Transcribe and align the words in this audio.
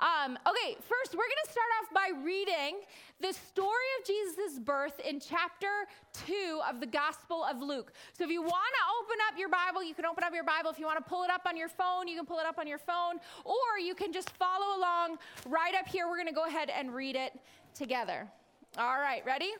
Um, 0.00 0.36
okay, 0.46 0.74
first, 0.74 1.14
we're 1.14 1.30
going 1.30 1.44
to 1.46 1.52
start 1.52 1.66
off 1.80 1.94
by 1.94 2.24
reading 2.24 2.80
the 3.20 3.32
story 3.32 3.88
of 4.00 4.06
Jesus' 4.06 4.58
birth 4.58 4.98
in 5.00 5.20
chapter 5.20 5.86
2 6.26 6.60
of 6.68 6.80
the 6.80 6.86
Gospel 6.86 7.44
of 7.44 7.62
Luke. 7.62 7.92
So 8.12 8.24
if 8.24 8.30
you 8.30 8.42
want 8.42 8.52
to 8.52 8.84
open 9.00 9.16
up 9.28 9.38
your 9.38 9.48
Bible, 9.48 9.84
you 9.84 9.94
can 9.94 10.04
open 10.04 10.24
up 10.24 10.34
your 10.34 10.42
Bible. 10.42 10.70
If 10.70 10.80
you 10.80 10.86
want 10.86 10.98
to 10.98 11.08
pull 11.08 11.22
it 11.22 11.30
up 11.30 11.42
on 11.46 11.56
your 11.56 11.68
phone, 11.68 12.08
you 12.08 12.16
can 12.16 12.26
pull 12.26 12.40
it 12.40 12.46
up 12.46 12.58
on 12.58 12.66
your 12.66 12.78
phone, 12.78 13.20
or 13.44 13.78
you 13.80 13.94
can 13.94 14.12
just 14.12 14.30
follow 14.30 14.76
along 14.76 15.18
right 15.46 15.74
up 15.76 15.86
here. 15.86 16.08
We're 16.08 16.16
going 16.16 16.28
to 16.28 16.34
go 16.34 16.46
ahead 16.46 16.70
and 16.70 16.92
read 16.92 17.14
it 17.14 17.32
together. 17.72 18.28
All 18.76 18.98
right, 18.98 19.24
ready? 19.24 19.52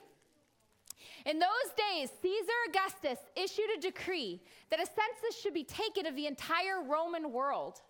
In 1.27 1.39
those 1.39 1.73
days, 1.77 2.11
Caesar 2.23 2.53
Augustus 2.69 3.19
issued 3.37 3.71
a 3.79 3.80
decree 3.80 4.43
that 4.71 4.80
a 4.80 4.87
census 4.87 5.41
should 5.41 5.55
be 5.55 5.64
taken 5.64 6.07
of 6.07 6.16
the 6.16 6.27
entire 6.27 6.82
Roman 6.82 7.32
world. 7.32 7.80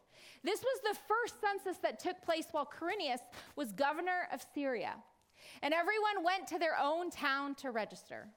This 0.44 0.62
was 0.62 0.80
the 0.82 0.98
first 1.08 1.40
census 1.40 1.78
that 1.78 1.98
took 1.98 2.20
place 2.22 2.46
while 2.52 2.66
Quirinius 2.66 3.20
was 3.56 3.72
governor 3.72 4.28
of 4.32 4.44
Syria. 4.54 4.94
And 5.62 5.72
everyone 5.72 6.22
went 6.22 6.46
to 6.48 6.58
their 6.58 6.76
own 6.80 7.10
town 7.10 7.54
to 7.56 7.70
register. 7.70 8.28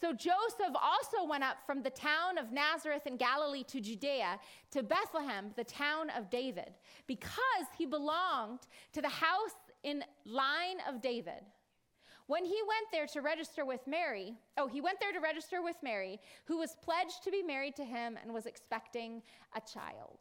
So 0.00 0.12
Joseph 0.12 0.74
also 0.80 1.26
went 1.28 1.44
up 1.44 1.58
from 1.66 1.82
the 1.82 1.90
town 1.90 2.38
of 2.38 2.52
Nazareth 2.52 3.06
in 3.06 3.16
Galilee 3.16 3.64
to 3.64 3.80
Judea, 3.80 4.38
to 4.70 4.82
Bethlehem, 4.82 5.50
the 5.56 5.64
town 5.64 6.10
of 6.16 6.30
David, 6.30 6.70
because 7.06 7.66
he 7.76 7.84
belonged 7.84 8.60
to 8.92 9.02
the 9.02 9.08
house 9.08 9.56
in 9.82 10.04
line 10.24 10.78
of 10.88 11.02
David. 11.02 11.42
When 12.28 12.44
he 12.44 12.58
went 12.66 12.86
there 12.92 13.06
to 13.08 13.20
register 13.20 13.64
with 13.64 13.86
Mary, 13.86 14.34
oh, 14.56 14.68
he 14.68 14.80
went 14.80 15.00
there 15.00 15.12
to 15.12 15.20
register 15.20 15.62
with 15.62 15.76
Mary, 15.82 16.20
who 16.44 16.58
was 16.58 16.76
pledged 16.82 17.24
to 17.24 17.30
be 17.30 17.42
married 17.42 17.76
to 17.76 17.84
him 17.84 18.18
and 18.22 18.32
was 18.32 18.46
expecting 18.46 19.22
a 19.56 19.60
child. 19.60 20.18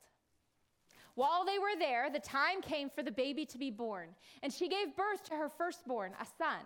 While 1.16 1.45
they 1.45 1.59
were 1.59 1.77
there, 1.77 2.09
the 2.09 2.20
time 2.20 2.62
came 2.62 2.90
for 2.90 3.04
the 3.04 3.12
baby 3.12 3.45
to 3.45 3.58
be 3.58 3.72
born, 3.72 4.09
and 4.41 4.54
she 4.54 4.67
gave 4.70 4.95
birth 4.95 5.23
to 5.26 5.36
her 5.36 5.50
firstborn, 5.50 6.13
a 6.22 6.25
son. 6.38 6.61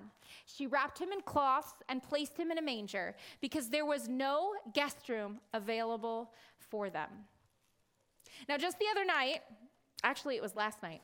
She 0.46 0.68
wrapped 0.68 1.00
him 1.00 1.12
in 1.12 1.22
cloths 1.22 1.74
and 1.90 2.04
placed 2.04 2.38
him 2.38 2.52
in 2.52 2.58
a 2.58 2.62
manger 2.62 3.16
because 3.42 3.70
there 3.70 3.86
was 3.86 4.08
no 4.08 4.54
guest 4.74 5.10
room 5.10 5.40
available 5.54 6.32
for 6.60 6.90
them. 6.90 7.10
Now, 8.48 8.58
just 8.58 8.78
the 8.80 8.86
other 8.92 9.06
night, 9.06 9.42
actually, 10.04 10.36
it 10.36 10.42
was 10.42 10.56
last 10.56 10.84
night, 10.84 11.02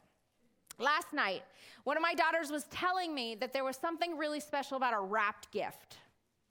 Last 0.79 1.11
night, 1.11 1.43
one 1.83 1.97
of 1.97 2.01
my 2.01 2.13
daughters 2.13 2.49
was 2.49 2.63
telling 2.71 3.13
me 3.13 3.35
that 3.35 3.51
there 3.51 3.65
was 3.65 3.75
something 3.75 4.17
really 4.17 4.39
special 4.39 4.77
about 4.77 4.93
a 4.93 4.99
wrapped 4.99 5.51
gift. 5.51 5.97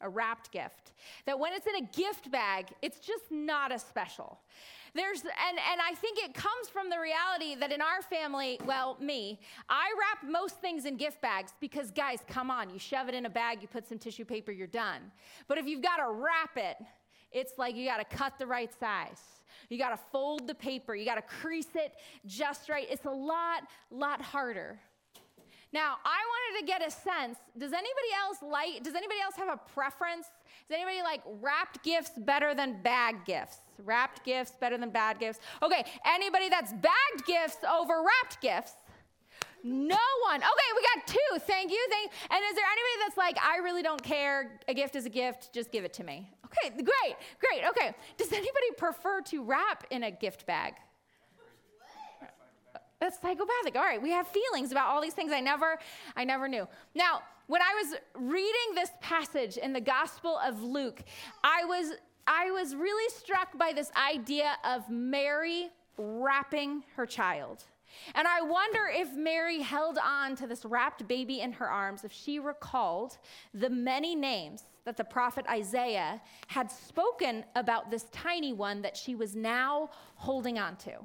A 0.02 0.08
wrapped 0.08 0.52
gift. 0.52 0.92
That 1.24 1.38
when 1.38 1.54
it's 1.54 1.66
in 1.66 1.76
a 1.76 1.86
gift 1.96 2.30
bag, 2.30 2.66
it's 2.82 2.98
just 2.98 3.30
not 3.30 3.72
as 3.72 3.82
special. 3.82 4.38
There's, 4.94 5.20
and, 5.22 5.58
and 5.70 5.80
I 5.80 5.94
think 5.94 6.18
it 6.18 6.34
comes 6.34 6.68
from 6.72 6.90
the 6.90 6.98
reality 6.98 7.54
that 7.60 7.72
in 7.72 7.80
our 7.80 8.02
family, 8.02 8.58
well, 8.64 8.96
me, 9.00 9.40
I 9.68 9.86
wrap 9.98 10.30
most 10.30 10.60
things 10.60 10.84
in 10.84 10.96
gift 10.96 11.20
bags 11.20 11.52
because, 11.60 11.90
guys, 11.90 12.18
come 12.26 12.50
on, 12.50 12.70
you 12.70 12.78
shove 12.78 13.08
it 13.08 13.14
in 13.14 13.26
a 13.26 13.30
bag, 13.30 13.62
you 13.62 13.68
put 13.68 13.86
some 13.88 13.98
tissue 13.98 14.24
paper, 14.24 14.52
you're 14.52 14.66
done. 14.66 15.00
But 15.46 15.58
if 15.58 15.66
you've 15.66 15.82
got 15.82 15.96
to 15.96 16.10
wrap 16.10 16.56
it, 16.56 16.76
it's 17.30 17.52
like 17.58 17.76
you 17.76 17.86
got 17.86 17.98
to 17.98 18.16
cut 18.16 18.38
the 18.38 18.46
right 18.46 18.70
size. 18.78 19.20
You 19.68 19.78
got 19.78 19.90
to 19.90 19.98
fold 20.10 20.46
the 20.46 20.54
paper. 20.54 20.94
You 20.94 21.04
got 21.04 21.16
to 21.16 21.22
crease 21.22 21.74
it 21.74 21.94
just 22.26 22.68
right. 22.68 22.86
It's 22.90 23.04
a 23.04 23.10
lot, 23.10 23.64
lot 23.90 24.22
harder. 24.22 24.78
Now, 25.72 25.96
I 26.04 26.18
wanted 26.32 26.60
to 26.60 26.66
get 26.66 26.86
a 26.86 26.90
sense 26.90 27.38
does 27.58 27.72
anybody 27.72 28.12
else 28.24 28.38
like, 28.42 28.82
does 28.82 28.94
anybody 28.94 29.20
else 29.22 29.34
have 29.36 29.48
a 29.48 29.60
preference? 29.74 30.26
Does 30.68 30.74
anybody 30.74 31.02
like 31.02 31.22
wrapped 31.40 31.82
gifts 31.82 32.12
better 32.16 32.54
than 32.54 32.80
bag 32.82 33.24
gifts? 33.26 33.58
Wrapped 33.84 34.24
gifts 34.24 34.52
better 34.58 34.78
than 34.78 34.90
bad 34.90 35.18
gifts? 35.18 35.40
Okay, 35.62 35.84
anybody 36.06 36.48
that's 36.48 36.72
bagged 36.72 37.26
gifts 37.26 37.58
over 37.70 38.02
wrapped 38.02 38.40
gifts? 38.40 38.72
No 39.64 39.96
one. 40.24 40.36
Okay, 40.36 40.70
we 40.76 40.82
got 40.94 41.06
two. 41.06 41.38
Thank 41.40 41.70
you. 41.70 41.86
Thank. 41.90 42.12
And 42.30 42.40
is 42.48 42.54
there 42.54 42.64
anybody 42.64 43.04
that's 43.04 43.16
like, 43.16 43.36
I 43.42 43.58
really 43.58 43.82
don't 43.82 44.02
care. 44.02 44.60
A 44.68 44.74
gift 44.74 44.94
is 44.94 45.04
a 45.04 45.10
gift. 45.10 45.52
Just 45.52 45.72
give 45.72 45.84
it 45.84 45.92
to 45.94 46.04
me. 46.04 46.30
Okay, 46.46 46.70
great, 46.76 47.16
great. 47.40 47.68
Okay. 47.68 47.94
Does 48.16 48.32
anybody 48.32 48.70
prefer 48.76 49.20
to 49.22 49.42
wrap 49.42 49.84
in 49.90 50.04
a 50.04 50.10
gift 50.10 50.46
bag? 50.46 50.74
That's 53.00 53.20
psychopathic. 53.20 53.76
All 53.76 53.82
right, 53.82 54.02
we 54.02 54.10
have 54.10 54.26
feelings 54.28 54.72
about 54.72 54.88
all 54.88 55.00
these 55.00 55.14
things 55.14 55.32
I 55.32 55.40
never, 55.40 55.78
I 56.16 56.24
never 56.24 56.48
knew. 56.48 56.66
Now, 56.94 57.22
when 57.46 57.62
I 57.62 57.82
was 57.82 57.94
reading 58.14 58.74
this 58.74 58.90
passage 59.00 59.56
in 59.56 59.72
the 59.72 59.80
Gospel 59.80 60.38
of 60.38 60.62
Luke, 60.62 61.02
I 61.42 61.64
was, 61.64 61.92
I 62.26 62.50
was 62.50 62.74
really 62.74 63.10
struck 63.10 63.56
by 63.56 63.72
this 63.72 63.90
idea 63.96 64.56
of 64.64 64.88
Mary 64.90 65.68
wrapping 65.96 66.84
her 66.96 67.06
child. 67.06 67.64
And 68.14 68.28
I 68.28 68.42
wonder 68.42 68.80
if 68.92 69.14
Mary 69.14 69.62
held 69.62 69.98
on 69.98 70.36
to 70.36 70.46
this 70.46 70.64
wrapped 70.64 71.08
baby 71.08 71.40
in 71.40 71.52
her 71.52 71.68
arms, 71.68 72.04
if 72.04 72.12
she 72.12 72.38
recalled 72.38 73.16
the 73.54 73.70
many 73.70 74.14
names 74.14 74.64
that 74.84 74.96
the 74.96 75.04
prophet 75.04 75.46
Isaiah 75.48 76.20
had 76.48 76.70
spoken 76.70 77.44
about 77.56 77.90
this 77.90 78.04
tiny 78.12 78.52
one 78.52 78.82
that 78.82 78.96
she 78.96 79.14
was 79.14 79.34
now 79.34 79.90
holding 80.16 80.58
on 80.58 80.76
to. 80.76 80.98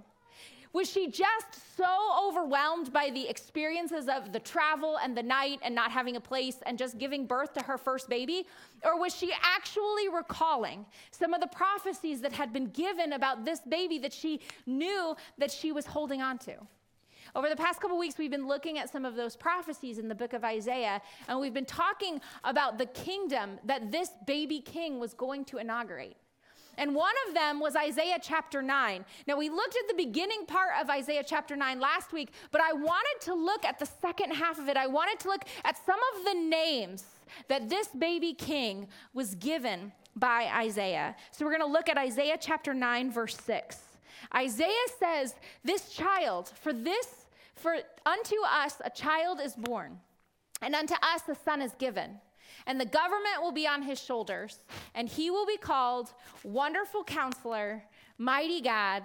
Was 0.73 0.89
she 0.89 1.11
just 1.11 1.77
so 1.77 1.85
overwhelmed 2.27 2.91
by 2.91 3.11
the 3.11 3.29
experiences 3.29 4.07
of 4.07 4.33
the 4.33 4.39
travel 4.39 4.97
and 4.97 5.15
the 5.15 5.21
night 5.21 5.59
and 5.61 5.75
not 5.75 5.91
having 5.91 6.15
a 6.15 6.19
place 6.19 6.57
and 6.65 6.79
just 6.79 6.97
giving 6.97 7.27
birth 7.27 7.53
to 7.53 7.63
her 7.63 7.77
first 7.77 8.09
baby? 8.09 8.47
Or 8.83 8.99
was 8.99 9.15
she 9.15 9.31
actually 9.43 10.09
recalling 10.09 10.83
some 11.11 11.35
of 11.35 11.41
the 11.41 11.47
prophecies 11.47 12.21
that 12.21 12.33
had 12.33 12.51
been 12.51 12.69
given 12.69 13.13
about 13.13 13.45
this 13.45 13.59
baby 13.61 13.99
that 13.99 14.11
she 14.11 14.41
knew 14.65 15.15
that 15.37 15.51
she 15.51 15.71
was 15.71 15.85
holding 15.85 16.23
on 16.23 16.39
to? 16.39 16.55
Over 17.35 17.49
the 17.49 17.55
past 17.55 17.79
couple 17.79 17.97
weeks, 17.99 18.17
we've 18.17 18.31
been 18.31 18.47
looking 18.47 18.79
at 18.79 18.91
some 18.91 19.05
of 19.05 19.15
those 19.15 19.35
prophecies 19.35 19.99
in 19.99 20.07
the 20.07 20.15
book 20.15 20.33
of 20.33 20.43
Isaiah, 20.43 21.01
and 21.27 21.39
we've 21.39 21.53
been 21.53 21.65
talking 21.65 22.19
about 22.43 22.79
the 22.79 22.85
kingdom 22.87 23.59
that 23.65 23.91
this 23.91 24.09
baby 24.25 24.59
king 24.59 24.99
was 24.99 25.13
going 25.13 25.45
to 25.45 25.57
inaugurate. 25.57 26.15
And 26.77 26.95
one 26.95 27.13
of 27.27 27.33
them 27.33 27.59
was 27.59 27.75
Isaiah 27.75 28.17
chapter 28.21 28.61
9. 28.61 29.05
Now, 29.27 29.37
we 29.37 29.49
looked 29.49 29.75
at 29.75 29.87
the 29.87 29.93
beginning 29.93 30.45
part 30.45 30.71
of 30.81 30.89
Isaiah 30.89 31.23
chapter 31.25 31.55
9 31.55 31.79
last 31.79 32.13
week, 32.13 32.29
but 32.51 32.61
I 32.61 32.73
wanted 32.73 33.21
to 33.21 33.33
look 33.33 33.65
at 33.65 33.79
the 33.79 33.85
second 33.85 34.31
half 34.31 34.57
of 34.59 34.67
it. 34.67 34.77
I 34.77 34.87
wanted 34.87 35.19
to 35.21 35.27
look 35.27 35.43
at 35.63 35.77
some 35.85 35.99
of 36.15 36.25
the 36.25 36.33
names 36.33 37.03
that 37.47 37.69
this 37.69 37.87
baby 37.87 38.33
king 38.33 38.87
was 39.13 39.35
given 39.35 39.91
by 40.15 40.49
Isaiah. 40.55 41.15
So, 41.31 41.45
we're 41.45 41.51
going 41.51 41.67
to 41.67 41.73
look 41.73 41.89
at 41.89 41.97
Isaiah 41.97 42.37
chapter 42.39 42.73
9, 42.73 43.11
verse 43.11 43.37
6. 43.37 43.77
Isaiah 44.35 44.87
says, 44.99 45.35
This 45.63 45.89
child, 45.89 46.51
for 46.61 46.73
this 46.73 47.23
for 47.55 47.77
unto 48.05 48.35
us 48.45 48.81
a 48.83 48.89
child 48.89 49.39
is 49.41 49.53
born, 49.53 49.99
and 50.61 50.75
unto 50.75 50.95
us 50.95 51.21
a 51.29 51.35
son 51.35 51.61
is 51.61 51.71
given. 51.79 52.19
And 52.65 52.79
the 52.79 52.85
government 52.85 53.41
will 53.41 53.51
be 53.51 53.67
on 53.67 53.81
his 53.81 53.99
shoulders, 54.01 54.59
and 54.95 55.09
he 55.09 55.29
will 55.29 55.45
be 55.45 55.57
called 55.57 56.13
Wonderful 56.43 57.03
Counselor, 57.03 57.83
Mighty 58.17 58.61
God, 58.61 59.03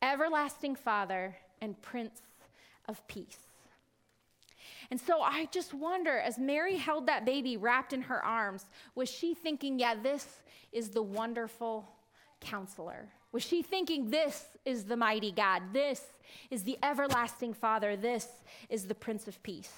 Everlasting 0.00 0.76
Father, 0.76 1.36
and 1.60 1.80
Prince 1.82 2.20
of 2.88 3.06
Peace. 3.08 3.38
And 4.90 5.00
so 5.00 5.22
I 5.22 5.46
just 5.52 5.72
wonder, 5.72 6.18
as 6.18 6.38
Mary 6.38 6.76
held 6.76 7.06
that 7.06 7.24
baby 7.24 7.56
wrapped 7.56 7.92
in 7.92 8.02
her 8.02 8.24
arms, 8.24 8.66
was 8.94 9.08
she 9.08 9.34
thinking, 9.34 9.78
yeah, 9.78 9.94
this 9.94 10.26
is 10.72 10.90
the 10.90 11.02
wonderful 11.02 11.88
counselor? 12.40 13.08
Was 13.32 13.44
she 13.44 13.62
thinking, 13.62 14.10
this 14.10 14.46
is 14.64 14.84
the 14.84 14.96
mighty 14.96 15.30
God? 15.30 15.62
This 15.72 16.02
is 16.50 16.64
the 16.64 16.78
everlasting 16.82 17.54
Father. 17.54 17.96
This 17.96 18.26
is 18.68 18.86
the 18.86 18.94
Prince 18.94 19.28
of 19.28 19.40
Peace. 19.42 19.72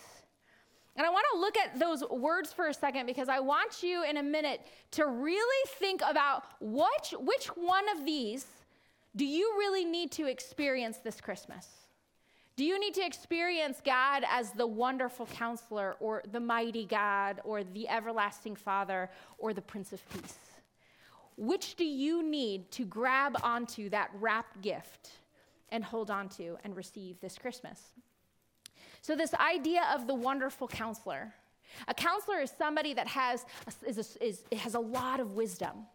And 0.97 1.07
I 1.07 1.11
want 1.11 1.25
to 1.33 1.41
look 1.41 1.57
at 1.57 1.79
those 1.79 2.05
words 2.11 2.53
for 2.53 2.69
a 2.69 2.75
second 2.75 3.07
because 3.07 3.29
I 3.29 3.41
want 3.41 3.83
you 3.83 4.05
in 4.05 4.19
a 4.19 4.23
minute 4.23 4.61
to 4.93 5.07
really 5.07 5.69
think 5.79 6.03
about 6.07 6.45
which, 6.61 7.15
which 7.19 7.47
one 7.47 7.89
of 7.97 8.05
these 8.05 8.45
do 9.17 9.25
you 9.25 9.55
really 9.59 9.85
need 9.85 10.13
to 10.13 10.27
experience 10.27 10.99
this 10.99 11.21
Christmas? 11.21 11.67
Do 12.57 12.65
you 12.65 12.79
need 12.79 12.95
to 12.95 13.07
experience 13.07 13.81
God 13.85 14.25
as 14.29 14.53
the 14.53 14.67
wonderful 14.67 15.27
counselor 15.27 15.97
or 16.01 16.23
the 16.31 16.41
mighty 16.41 16.85
God 16.85 17.41
or 17.45 17.65
the 17.65 17.89
everlasting 17.89 18.57
Father 18.57 19.11
or 19.39 19.55
the 19.55 19.63
Prince 19.63 19.93
of 19.93 20.07
Peace? 20.11 20.37
Which 21.37 21.77
do 21.77 21.85
you 21.85 22.23
need 22.23 22.71
to 22.73 22.85
grab 22.85 23.39
onto 23.43 23.89
that 23.91 24.11
wrapped 24.21 24.61
gift 24.61 25.13
and 25.71 25.83
hold 25.83 26.11
on 26.11 26.29
to 26.31 26.59
and 26.63 26.77
receive 26.77 27.19
this 27.21 27.39
Christmas? 27.39 27.81
So, 29.03 29.17
this 29.17 29.35
idea 29.35 29.83
of 29.95 30.07
the 30.07 30.15
wonderful 30.15 30.69
counselor. 30.69 31.35
A 31.89 31.95
counselor 31.95 32.41
is 32.41 32.53
somebody 32.57 32.95
that 32.95 33.09
has, 33.09 33.45
is, 33.87 33.99
a, 33.99 34.25
is 34.25 34.43
has 34.57 34.75
a 34.75 34.81
lot 34.81 35.21
of 35.21 35.33
wisdom. 35.33 35.87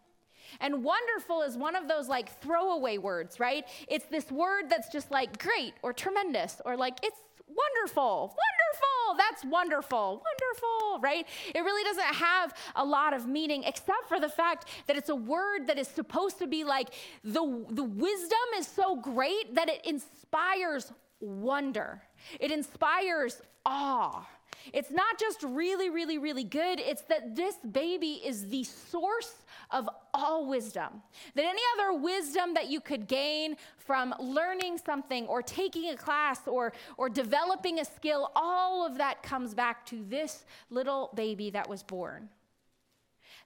And 0.60 0.84
wonderful 0.84 1.42
is 1.42 1.56
one 1.56 1.76
of 1.76 1.88
those 1.88 2.08
like 2.08 2.40
throwaway 2.40 2.98
words, 2.98 3.38
right? 3.40 3.64
It's 3.86 4.06
this 4.06 4.30
word 4.30 4.64
that's 4.68 4.88
just 4.90 5.10
like 5.10 5.38
great 5.42 5.74
or 5.82 5.92
tremendous 5.92 6.60
or 6.64 6.76
like 6.76 6.98
it's 7.02 7.18
wonderful, 7.46 8.36
wonderful, 8.36 9.16
that's 9.16 9.44
wonderful, 9.44 10.22
wonderful, 10.22 11.00
right? 11.00 11.26
It 11.54 11.60
really 11.60 11.84
doesn't 11.84 12.14
have 12.16 12.54
a 12.76 12.84
lot 12.84 13.14
of 13.14 13.26
meaning 13.26 13.64
except 13.64 14.08
for 14.08 14.20
the 14.20 14.28
fact 14.28 14.66
that 14.86 14.96
it's 14.96 15.08
a 15.08 15.16
word 15.16 15.66
that 15.66 15.78
is 15.78 15.88
supposed 15.88 16.38
to 16.38 16.46
be 16.46 16.64
like 16.64 16.88
the, 17.24 17.64
the 17.70 17.84
wisdom 17.84 18.38
is 18.58 18.66
so 18.66 18.96
great 18.96 19.54
that 19.54 19.68
it 19.68 19.84
inspires 19.84 20.92
wonder, 21.20 22.02
it 22.40 22.50
inspires 22.50 23.40
awe. 23.64 24.26
It's 24.72 24.90
not 24.90 25.18
just 25.18 25.42
really, 25.42 25.88
really, 25.88 26.18
really 26.18 26.44
good, 26.44 26.80
it's 26.80 27.02
that 27.02 27.36
this 27.36 27.56
baby 27.70 28.20
is 28.24 28.48
the 28.48 28.64
source 28.64 29.34
of 29.70 29.88
all 30.12 30.46
wisdom. 30.46 31.02
That 31.34 31.44
any 31.44 31.62
other 31.78 31.98
wisdom 31.98 32.54
that 32.54 32.68
you 32.68 32.80
could 32.80 33.06
gain 33.06 33.56
from 33.76 34.14
learning 34.18 34.78
something 34.78 35.26
or 35.26 35.42
taking 35.42 35.90
a 35.90 35.96
class 35.96 36.40
or, 36.46 36.72
or 36.96 37.08
developing 37.08 37.78
a 37.78 37.84
skill, 37.84 38.30
all 38.34 38.84
of 38.84 38.98
that 38.98 39.22
comes 39.22 39.54
back 39.54 39.86
to 39.86 40.04
this 40.08 40.44
little 40.70 41.10
baby 41.14 41.50
that 41.50 41.68
was 41.68 41.82
born. 41.82 42.28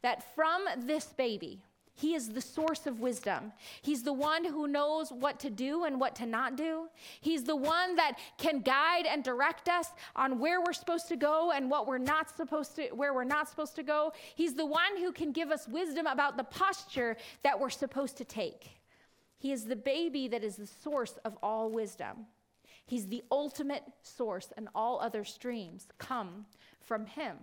That 0.03 0.35
from 0.35 0.65
this 0.79 1.07
baby, 1.07 1.63
he 1.95 2.15
is 2.15 2.31
the 2.31 2.41
source 2.41 2.87
of 2.87 3.01
wisdom. 3.01 3.53
He's 3.83 4.03
the 4.03 4.13
one 4.13 4.45
who 4.45 4.67
knows 4.67 5.11
what 5.11 5.39
to 5.41 5.51
do 5.51 5.85
and 5.85 6.01
what 6.01 6.17
to 6.17 6.27
not 6.27 6.57
do. 6.57 6.89
He's 7.21 7.45
the 7.45 7.57
one 7.57 7.97
that 7.97 8.19
can 8.39 8.61
guide 8.61 9.07
and 9.07 9.23
direct 9.23 9.69
us 9.69 9.89
on 10.17 10.39
where 10.39 10.61
we're 10.61 10.73
supposed 10.73 11.09
to 11.09 11.17
go 11.17 11.53
and 11.53 11.71
what 11.71 11.87
we're 11.87 11.99
not 11.99 12.35
supposed 12.35 12.77
to 12.77 12.89
where 12.89 13.13
we're 13.13 13.25
not 13.25 13.49
supposed 13.49 13.77
to 13.77 13.83
go. 13.83 14.13
He's 14.35 14.55
the 14.55 14.67
one 14.67 14.97
who 14.99 15.13
can 15.13 15.33
give 15.33 15.51
us 15.51 15.69
wisdom 15.69 16.07
about 16.07 16.37
the 16.37 16.45
posture 16.45 17.17
that 17.43 17.61
we're 17.61 17.71
supposed 17.71 18.17
to 18.19 18.25
take. 18.25 18.71
He 19.39 19.53
is 19.53 19.65
the 19.65 19.77
baby 19.77 20.29
that 20.29 20.43
is 20.43 20.57
the 20.57 20.67
source 20.67 21.19
of 21.25 21.37
all 21.43 21.71
wisdom. 21.71 22.27
He's 22.87 23.07
the 23.07 23.23
ultimate 23.31 23.85
source 24.03 24.53
and 24.57 24.69
all 24.75 24.99
other 25.01 25.25
streams 25.25 25.89
come 25.99 26.47
from 26.81 27.07
him. 27.07 27.37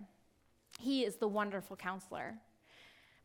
He 0.79 1.03
is 1.03 1.17
the 1.17 1.27
wonderful 1.27 1.75
counselor. 1.75 2.35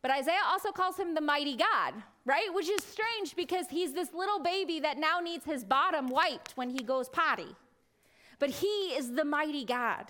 But 0.01 0.11
Isaiah 0.11 0.45
also 0.47 0.71
calls 0.71 0.97
him 0.97 1.15
the 1.15 1.21
mighty 1.21 1.55
God, 1.55 1.93
right? 2.25 2.53
Which 2.53 2.69
is 2.69 2.83
strange 2.83 3.35
because 3.35 3.67
he's 3.69 3.93
this 3.93 4.13
little 4.13 4.39
baby 4.39 4.79
that 4.81 4.97
now 4.97 5.19
needs 5.19 5.45
his 5.45 5.63
bottom 5.63 6.07
wiped 6.07 6.53
when 6.55 6.69
he 6.69 6.83
goes 6.83 7.09
potty. 7.09 7.55
But 8.39 8.49
he 8.49 8.67
is 8.95 9.13
the 9.13 9.25
mighty 9.25 9.65
God. 9.65 10.05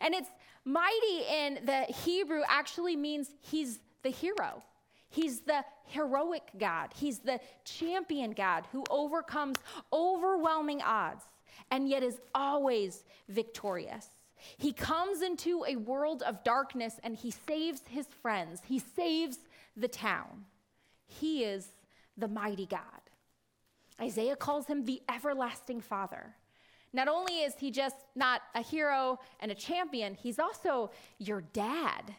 And 0.00 0.14
it's 0.14 0.30
mighty 0.64 1.24
in 1.30 1.58
the 1.64 1.82
Hebrew 1.82 2.42
actually 2.48 2.96
means 2.96 3.30
he's 3.40 3.80
the 4.02 4.10
hero. 4.10 4.62
He's 5.08 5.40
the 5.40 5.64
heroic 5.84 6.50
God. 6.58 6.90
He's 6.94 7.18
the 7.20 7.40
champion 7.64 8.32
God 8.32 8.66
who 8.72 8.84
overcomes 8.90 9.56
overwhelming 9.92 10.82
odds 10.82 11.24
and 11.70 11.88
yet 11.88 12.02
is 12.02 12.18
always 12.34 13.04
victorious. 13.28 14.10
He 14.56 14.72
comes 14.72 15.22
into 15.22 15.64
a 15.66 15.76
world 15.76 16.22
of 16.22 16.44
darkness 16.44 16.98
and 17.02 17.16
he 17.16 17.30
saves 17.30 17.80
his 17.88 18.06
friends. 18.22 18.60
He 18.66 18.78
saves 18.78 19.38
the 19.76 19.88
town. 19.88 20.44
He 21.06 21.44
is 21.44 21.68
the 22.16 22.28
mighty 22.28 22.66
God. 22.66 22.80
Isaiah 24.00 24.36
calls 24.36 24.66
him 24.66 24.84
the 24.84 25.02
everlasting 25.08 25.80
Father. 25.80 26.34
Not 26.92 27.08
only 27.08 27.40
is 27.40 27.54
he 27.58 27.70
just 27.70 27.96
not 28.14 28.42
a 28.54 28.62
hero 28.62 29.18
and 29.40 29.50
a 29.50 29.54
champion, 29.54 30.14
he's 30.14 30.38
also 30.38 30.90
your 31.18 31.42
dad. 31.52 32.14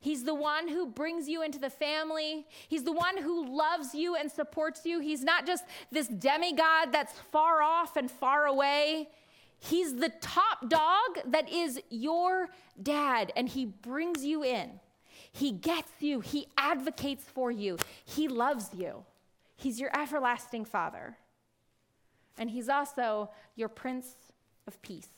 He's 0.00 0.22
the 0.22 0.34
one 0.34 0.68
who 0.68 0.86
brings 0.86 1.28
you 1.28 1.42
into 1.42 1.58
the 1.58 1.70
family. 1.70 2.46
He's 2.68 2.84
the 2.84 2.92
one 2.92 3.16
who 3.16 3.56
loves 3.56 3.94
you 3.94 4.14
and 4.14 4.30
supports 4.30 4.86
you. 4.86 5.00
He's 5.00 5.24
not 5.24 5.44
just 5.44 5.64
this 5.90 6.06
demigod 6.06 6.92
that's 6.92 7.12
far 7.32 7.62
off 7.62 7.96
and 7.96 8.08
far 8.08 8.46
away. 8.46 9.08
He's 9.58 9.94
the 9.96 10.12
top 10.20 10.68
dog 10.68 11.18
that 11.26 11.48
is 11.50 11.80
your 11.90 12.48
dad, 12.80 13.32
and 13.36 13.48
he 13.48 13.66
brings 13.66 14.24
you 14.24 14.44
in. 14.44 14.80
He 15.32 15.52
gets 15.52 15.90
you, 16.00 16.20
he 16.20 16.46
advocates 16.56 17.24
for 17.24 17.50
you, 17.50 17.76
he 18.04 18.28
loves 18.28 18.70
you. 18.74 19.04
He's 19.56 19.80
your 19.80 19.90
everlasting 19.98 20.64
father. 20.64 21.16
And 22.38 22.48
he's 22.48 22.68
also 22.68 23.30
your 23.56 23.68
prince 23.68 24.06
of 24.68 24.80
peace. 24.82 25.08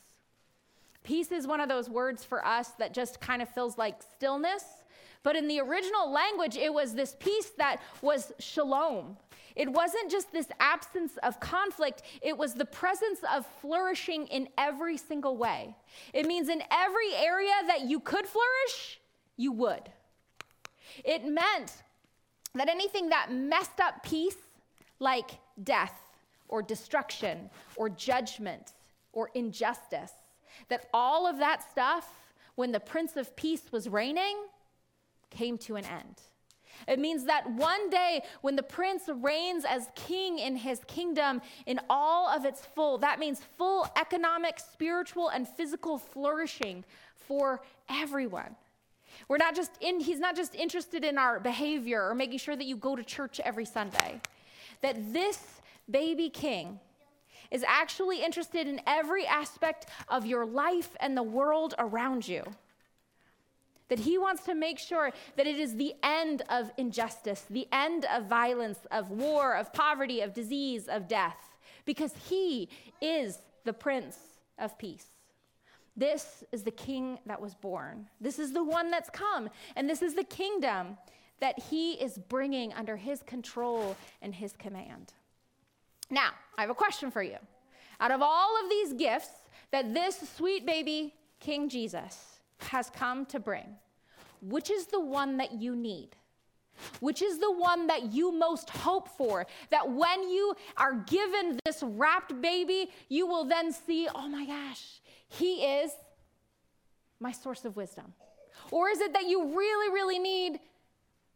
Peace 1.03 1.31
is 1.31 1.45
one 1.45 1.61
of 1.61 1.69
those 1.69 1.89
words 1.89 2.23
for 2.23 2.45
us 2.45 2.69
that 2.79 2.93
just 2.93 3.21
kind 3.21 3.41
of 3.41 3.49
feels 3.49 3.77
like 3.77 4.01
stillness. 4.01 4.63
But 5.23 5.35
in 5.35 5.47
the 5.47 5.59
original 5.59 6.11
language, 6.11 6.57
it 6.57 6.73
was 6.73 6.95
this 6.95 7.15
peace 7.19 7.51
that 7.57 7.77
was 8.01 8.31
shalom. 8.39 9.17
It 9.55 9.71
wasn't 9.71 10.11
just 10.11 10.31
this 10.31 10.47
absence 10.59 11.17
of 11.23 11.39
conflict, 11.39 12.03
it 12.21 12.37
was 12.37 12.53
the 12.53 12.65
presence 12.65 13.19
of 13.33 13.45
flourishing 13.61 14.27
in 14.27 14.47
every 14.57 14.97
single 14.97 15.37
way. 15.37 15.75
It 16.13 16.25
means 16.25 16.49
in 16.49 16.63
every 16.71 17.13
area 17.15 17.53
that 17.67 17.81
you 17.81 17.99
could 17.99 18.25
flourish, 18.25 18.99
you 19.37 19.51
would. 19.53 19.89
It 21.03 21.25
meant 21.25 21.83
that 22.55 22.69
anything 22.69 23.09
that 23.09 23.31
messed 23.31 23.79
up 23.79 24.03
peace, 24.03 24.35
like 24.99 25.31
death 25.63 25.99
or 26.47 26.61
destruction 26.61 27.49
or 27.75 27.89
judgment 27.89 28.73
or 29.13 29.29
injustice, 29.33 30.11
that 30.69 30.89
all 30.93 31.27
of 31.27 31.37
that 31.37 31.69
stuff, 31.69 32.09
when 32.55 32.71
the 32.71 32.79
Prince 32.79 33.15
of 33.15 33.35
Peace 33.35 33.71
was 33.71 33.87
reigning, 33.89 34.37
came 35.29 35.57
to 35.57 35.75
an 35.77 35.85
end. 35.85 36.21
It 36.87 36.99
means 36.99 37.25
that 37.25 37.49
one 37.49 37.89
day 37.89 38.21
when 38.41 38.55
the 38.55 38.63
prince 38.63 39.03
reigns 39.07 39.65
as 39.65 39.87
king 39.95 40.39
in 40.39 40.55
his 40.55 40.81
kingdom 40.87 41.41
in 41.65 41.79
all 41.89 42.27
of 42.27 42.45
its 42.45 42.65
full, 42.65 42.97
that 42.99 43.19
means 43.19 43.41
full 43.57 43.87
economic, 43.97 44.59
spiritual, 44.59 45.29
and 45.29 45.47
physical 45.47 45.97
flourishing 45.97 46.83
for 47.15 47.61
everyone. 47.89 48.55
We're 49.27 49.37
not 49.37 49.55
just 49.55 49.71
in, 49.81 49.99
he's 49.99 50.19
not 50.19 50.35
just 50.35 50.55
interested 50.55 51.03
in 51.03 51.17
our 51.17 51.39
behavior 51.39 52.09
or 52.09 52.15
making 52.15 52.39
sure 52.39 52.55
that 52.55 52.65
you 52.65 52.75
go 52.75 52.95
to 52.95 53.03
church 53.03 53.39
every 53.43 53.65
Sunday. 53.65 54.19
That 54.81 55.13
this 55.13 55.61
baby 55.89 56.29
king 56.29 56.79
is 57.51 57.63
actually 57.67 58.23
interested 58.23 58.67
in 58.67 58.81
every 58.87 59.25
aspect 59.27 59.87
of 60.07 60.25
your 60.25 60.45
life 60.45 60.95
and 60.99 61.15
the 61.15 61.23
world 61.23 61.75
around 61.77 62.27
you 62.27 62.43
that 63.91 63.99
he 63.99 64.17
wants 64.17 64.45
to 64.45 64.55
make 64.55 64.79
sure 64.79 65.11
that 65.35 65.45
it 65.45 65.59
is 65.59 65.75
the 65.75 65.93
end 66.01 66.43
of 66.49 66.71
injustice, 66.77 67.43
the 67.49 67.67
end 67.73 68.05
of 68.05 68.25
violence, 68.25 68.79
of 68.89 69.11
war, 69.11 69.53
of 69.53 69.73
poverty, 69.73 70.21
of 70.21 70.33
disease, 70.33 70.87
of 70.87 71.09
death, 71.09 71.57
because 71.83 72.13
he 72.29 72.69
is 73.01 73.39
the 73.65 73.73
Prince 73.73 74.17
of 74.57 74.77
Peace. 74.77 75.07
This 75.97 76.41
is 76.53 76.63
the 76.63 76.71
king 76.71 77.19
that 77.25 77.41
was 77.41 77.53
born. 77.53 78.07
This 78.21 78.39
is 78.39 78.53
the 78.53 78.63
one 78.63 78.91
that's 78.91 79.09
come. 79.09 79.49
And 79.75 79.89
this 79.89 80.01
is 80.01 80.13
the 80.13 80.23
kingdom 80.23 80.97
that 81.41 81.59
he 81.59 81.95
is 81.95 82.17
bringing 82.17 82.71
under 82.71 82.95
his 82.95 83.21
control 83.23 83.97
and 84.21 84.33
his 84.33 84.53
command. 84.53 85.11
Now, 86.09 86.29
I 86.57 86.61
have 86.61 86.69
a 86.69 86.75
question 86.75 87.11
for 87.11 87.21
you. 87.21 87.39
Out 87.99 88.11
of 88.11 88.21
all 88.21 88.55
of 88.63 88.69
these 88.69 88.93
gifts 88.93 89.31
that 89.71 89.93
this 89.93 90.17
sweet 90.37 90.65
baby 90.65 91.13
King 91.41 91.67
Jesus 91.67 92.30
has 92.63 92.89
come 92.89 93.25
to 93.27 93.39
bring? 93.39 93.75
Which 94.41 94.69
is 94.69 94.87
the 94.87 94.99
one 94.99 95.37
that 95.37 95.53
you 95.53 95.75
need? 95.75 96.15
Which 96.99 97.21
is 97.21 97.37
the 97.37 97.51
one 97.51 97.87
that 97.87 98.11
you 98.13 98.31
most 98.31 98.69
hope 98.69 99.07
for? 99.07 99.45
That 99.69 99.89
when 99.91 100.29
you 100.29 100.55
are 100.77 100.95
given 100.95 101.59
this 101.65 101.83
wrapped 101.83 102.41
baby, 102.41 102.89
you 103.09 103.27
will 103.27 103.45
then 103.45 103.71
see, 103.71 104.07
oh 104.13 104.27
my 104.27 104.45
gosh, 104.45 105.01
he 105.27 105.63
is 105.63 105.91
my 107.19 107.31
source 107.31 107.65
of 107.65 107.75
wisdom. 107.75 108.13
Or 108.71 108.89
is 108.89 108.99
it 108.99 109.13
that 109.13 109.27
you 109.27 109.55
really, 109.55 109.93
really 109.93 110.19
need 110.19 110.59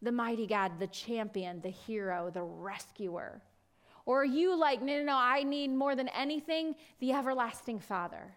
the 0.01 0.11
mighty 0.11 0.47
God, 0.47 0.79
the 0.79 0.87
champion, 0.87 1.61
the 1.61 1.69
hero, 1.69 2.31
the 2.33 2.41
rescuer? 2.41 3.41
Or 4.05 4.21
are 4.21 4.25
you 4.25 4.55
like, 4.55 4.81
no, 4.81 4.97
no, 4.99 5.03
no, 5.03 5.17
I 5.17 5.43
need 5.43 5.69
more 5.71 5.95
than 5.95 6.07
anything 6.09 6.75
the 6.99 7.11
everlasting 7.13 7.79
Father? 7.79 8.35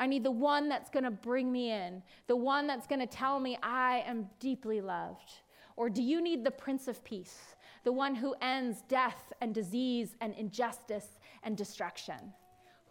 I 0.00 0.06
need 0.06 0.24
the 0.24 0.30
one 0.30 0.70
that's 0.70 0.88
going 0.88 1.04
to 1.04 1.10
bring 1.10 1.52
me 1.52 1.70
in, 1.70 2.02
the 2.26 2.34
one 2.34 2.66
that's 2.66 2.86
going 2.86 3.00
to 3.00 3.06
tell 3.06 3.38
me 3.38 3.58
I 3.62 4.02
am 4.06 4.30
deeply 4.40 4.80
loved. 4.80 5.30
Or 5.76 5.90
do 5.90 6.02
you 6.02 6.22
need 6.22 6.42
the 6.42 6.50
Prince 6.50 6.88
of 6.88 7.04
Peace, 7.04 7.54
the 7.84 7.92
one 7.92 8.14
who 8.14 8.34
ends 8.40 8.82
death 8.88 9.30
and 9.42 9.54
disease 9.54 10.16
and 10.22 10.34
injustice 10.34 11.18
and 11.42 11.54
destruction? 11.54 12.32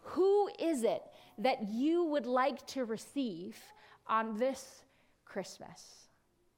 Who 0.02 0.48
is 0.60 0.84
it 0.84 1.02
that 1.38 1.68
you 1.68 2.04
would 2.04 2.26
like 2.26 2.64
to 2.68 2.84
receive 2.84 3.58
on 4.06 4.38
this 4.38 4.84
Christmas? 5.24 6.06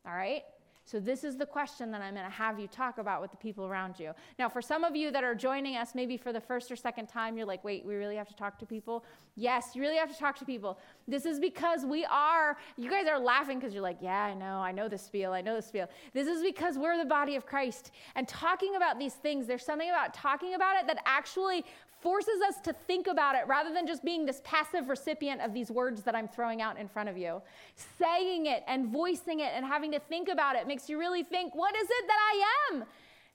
All 0.07 0.13
right? 0.13 0.43
So, 0.85 0.99
this 0.99 1.23
is 1.23 1.37
the 1.37 1.47
question 1.47 1.93
that 1.93 2.03
I'm 2.03 2.15
going 2.15 2.27
to 2.27 2.33
have 2.33 2.59
you 2.59 2.67
talk 2.67 2.99
about 2.99 3.23
with 3.23 3.31
the 3.31 3.37
people 3.37 3.67
around 3.67 4.01
you. 4.01 4.13
Now, 4.39 4.49
for 4.49 4.61
some 4.61 4.83
of 4.83 4.97
you 4.97 5.13
that 5.13 5.23
are 5.23 5.35
joining 5.35 5.77
us, 5.77 5.95
maybe 5.95 6.17
for 6.17 6.33
the 6.33 6.41
first 6.41 6.73
or 6.73 6.77
second 6.77 7.07
time, 7.07 7.37
you're 7.37 7.47
like, 7.47 7.63
wait, 7.63 7.85
we 7.85 7.95
really 7.95 8.17
have 8.17 8.29
to 8.29 8.35
talk 8.35 8.59
to 8.59 8.67
people? 8.67 9.05
Yes, 9.37 9.71
you 9.75 9.83
really 9.83 9.97
have 9.97 10.13
to 10.13 10.19
talk 10.19 10.37
to 10.41 10.45
people. 10.45 10.79
This 11.07 11.25
is 11.25 11.39
because 11.39 11.87
we 11.87 12.05
are, 12.07 12.57
you 12.77 12.91
guys 12.91 13.07
are 13.07 13.19
laughing 13.19 13.59
because 13.59 13.73
you're 13.73 13.83
like, 13.83 13.99
yeah, 14.01 14.25
I 14.25 14.35
know, 14.35 14.59
I 14.59 14.73
know 14.73 14.89
this 14.89 15.03
spiel, 15.03 15.33
I 15.33 15.41
know 15.41 15.55
this 15.55 15.67
spiel. 15.67 15.89
This 16.13 16.27
is 16.27 16.43
because 16.43 16.77
we're 16.77 16.99
the 16.99 17.05
body 17.05 17.37
of 17.37 17.47
Christ. 17.47 17.93
And 18.17 18.27
talking 18.27 18.75
about 18.75 18.99
these 18.99 19.15
things, 19.15 19.47
there's 19.47 19.65
something 19.65 19.89
about 19.89 20.13
talking 20.13 20.55
about 20.55 20.81
it 20.81 20.87
that 20.89 20.99
actually 21.07 21.65
forces 22.03 22.41
us 22.47 22.61
to 22.65 22.73
think 22.73 23.07
about 23.07 23.37
it 23.37 23.47
rather 23.47 23.73
than 23.73 23.87
just 23.87 24.05
being 24.05 24.27
this 24.27 24.43
passive 24.45 24.89
recipient 24.89 25.41
of 25.41 25.55
these 25.55 25.71
words 25.71 26.03
that 26.03 26.15
I'm 26.15 26.29
throwing 26.29 26.61
out 26.61 26.79
in 26.79 26.89
front 26.89 27.09
of 27.09 27.17
you. 27.17 27.41
Saying 27.99 28.47
it 28.47 28.65
and 28.67 28.89
voicing 28.89 29.41
it 29.41 29.53
and 29.55 29.65
having 29.65 29.93
to 29.93 30.01
think 30.01 30.29
about 30.29 30.57
it 30.57 30.67
makes 30.67 30.89
you 30.89 30.99
really 30.99 31.23
think 31.23 31.55
what 31.55 31.75
is 31.77 31.89
it 31.89 32.07
that 32.09 32.19
I 32.19 32.75
am? 32.75 32.85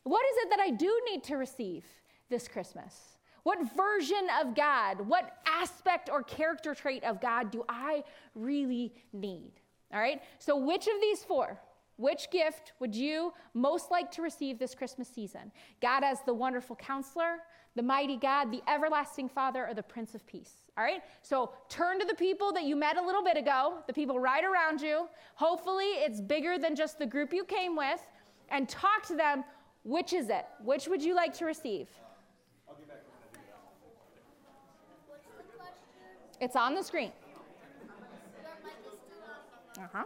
What 0.04 0.26
is 0.32 0.38
it 0.44 0.50
that 0.52 0.60
I 0.60 0.70
do 0.72 1.02
need 1.10 1.24
to 1.26 1.38
receive 1.38 1.86
this 2.30 2.48
Christmas? 2.48 3.18
What 3.44 3.60
version 3.76 4.28
of 4.42 4.56
God, 4.56 5.00
what 5.08 5.38
aspect 5.48 6.10
or 6.10 6.22
character 6.22 6.76
trait 6.76 7.06
of 7.06 7.22
God 7.22 7.50
do 7.50 7.64
I 7.70 8.04
really 8.36 8.94
need? 9.14 9.54
All 9.94 10.02
right? 10.02 10.22
So, 10.38 10.58
which 10.58 10.88
of 10.88 11.00
these 11.00 11.24
four, 11.24 11.58
which 11.96 12.30
gift 12.30 12.74
would 12.80 12.94
you 12.94 13.34
most 13.54 13.90
like 13.90 14.12
to 14.12 14.22
receive 14.22 14.60
this 14.60 14.76
Christmas 14.76 15.08
season? 15.08 15.52
God 15.82 16.04
as 16.04 16.20
the 16.26 16.34
wonderful 16.34 16.76
counselor, 16.76 17.38
the 17.78 17.84
mighty 17.84 18.18
God, 18.18 18.52
the 18.52 18.62
everlasting 18.68 19.30
Father, 19.30 19.66
or 19.68 19.74
the 19.74 19.84
Prince 19.84 20.16
of 20.16 20.26
Peace? 20.28 20.52
All 20.78 20.84
right? 20.84 21.02
So 21.22 21.52
turn 21.70 22.00
to 22.00 22.06
the 22.06 22.16
people 22.16 22.52
that 22.52 22.64
you 22.64 22.76
met 22.76 22.98
a 22.98 23.02
little 23.02 23.24
bit 23.24 23.38
ago, 23.38 23.78
the 23.88 23.94
people 23.94 24.20
right 24.20 24.44
around 24.44 24.82
you. 24.82 25.08
Hopefully, 25.36 25.86
it's 25.86 26.20
bigger 26.20 26.58
than 26.58 26.76
just 26.76 27.00
the 27.00 27.06
group 27.06 27.32
you 27.32 27.46
came 27.46 27.76
with, 27.76 28.04
and 28.50 28.68
talk 28.68 29.06
to 29.08 29.16
them. 29.16 29.44
Which 29.84 30.12
is 30.12 30.30
it? 30.30 30.46
Which 30.66 30.88
would 30.90 31.02
you 31.02 31.16
like 31.16 31.34
to 31.38 31.46
receive? 31.46 31.88
It's 36.42 36.56
on 36.56 36.76
the 36.76 36.84
screen. 36.84 37.12
Uh 39.80 39.88
huh. 39.94 40.04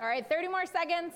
All 0.00 0.06
right, 0.06 0.28
30 0.28 0.46
more 0.48 0.64
seconds. 0.64 1.12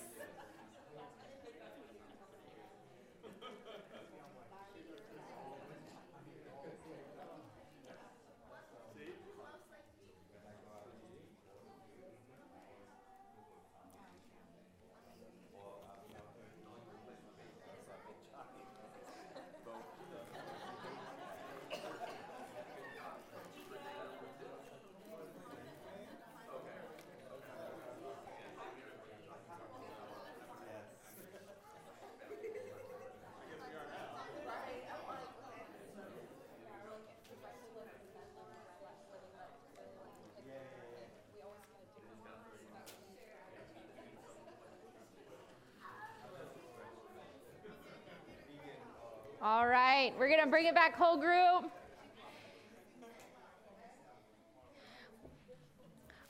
All 49.45 49.67
right, 49.67 50.13
we're 50.21 50.29
going 50.29 50.41
to 50.41 50.47
bring 50.47 50.67
it 50.67 50.75
back, 50.77 50.95
whole 50.95 51.17
group. 51.17 51.69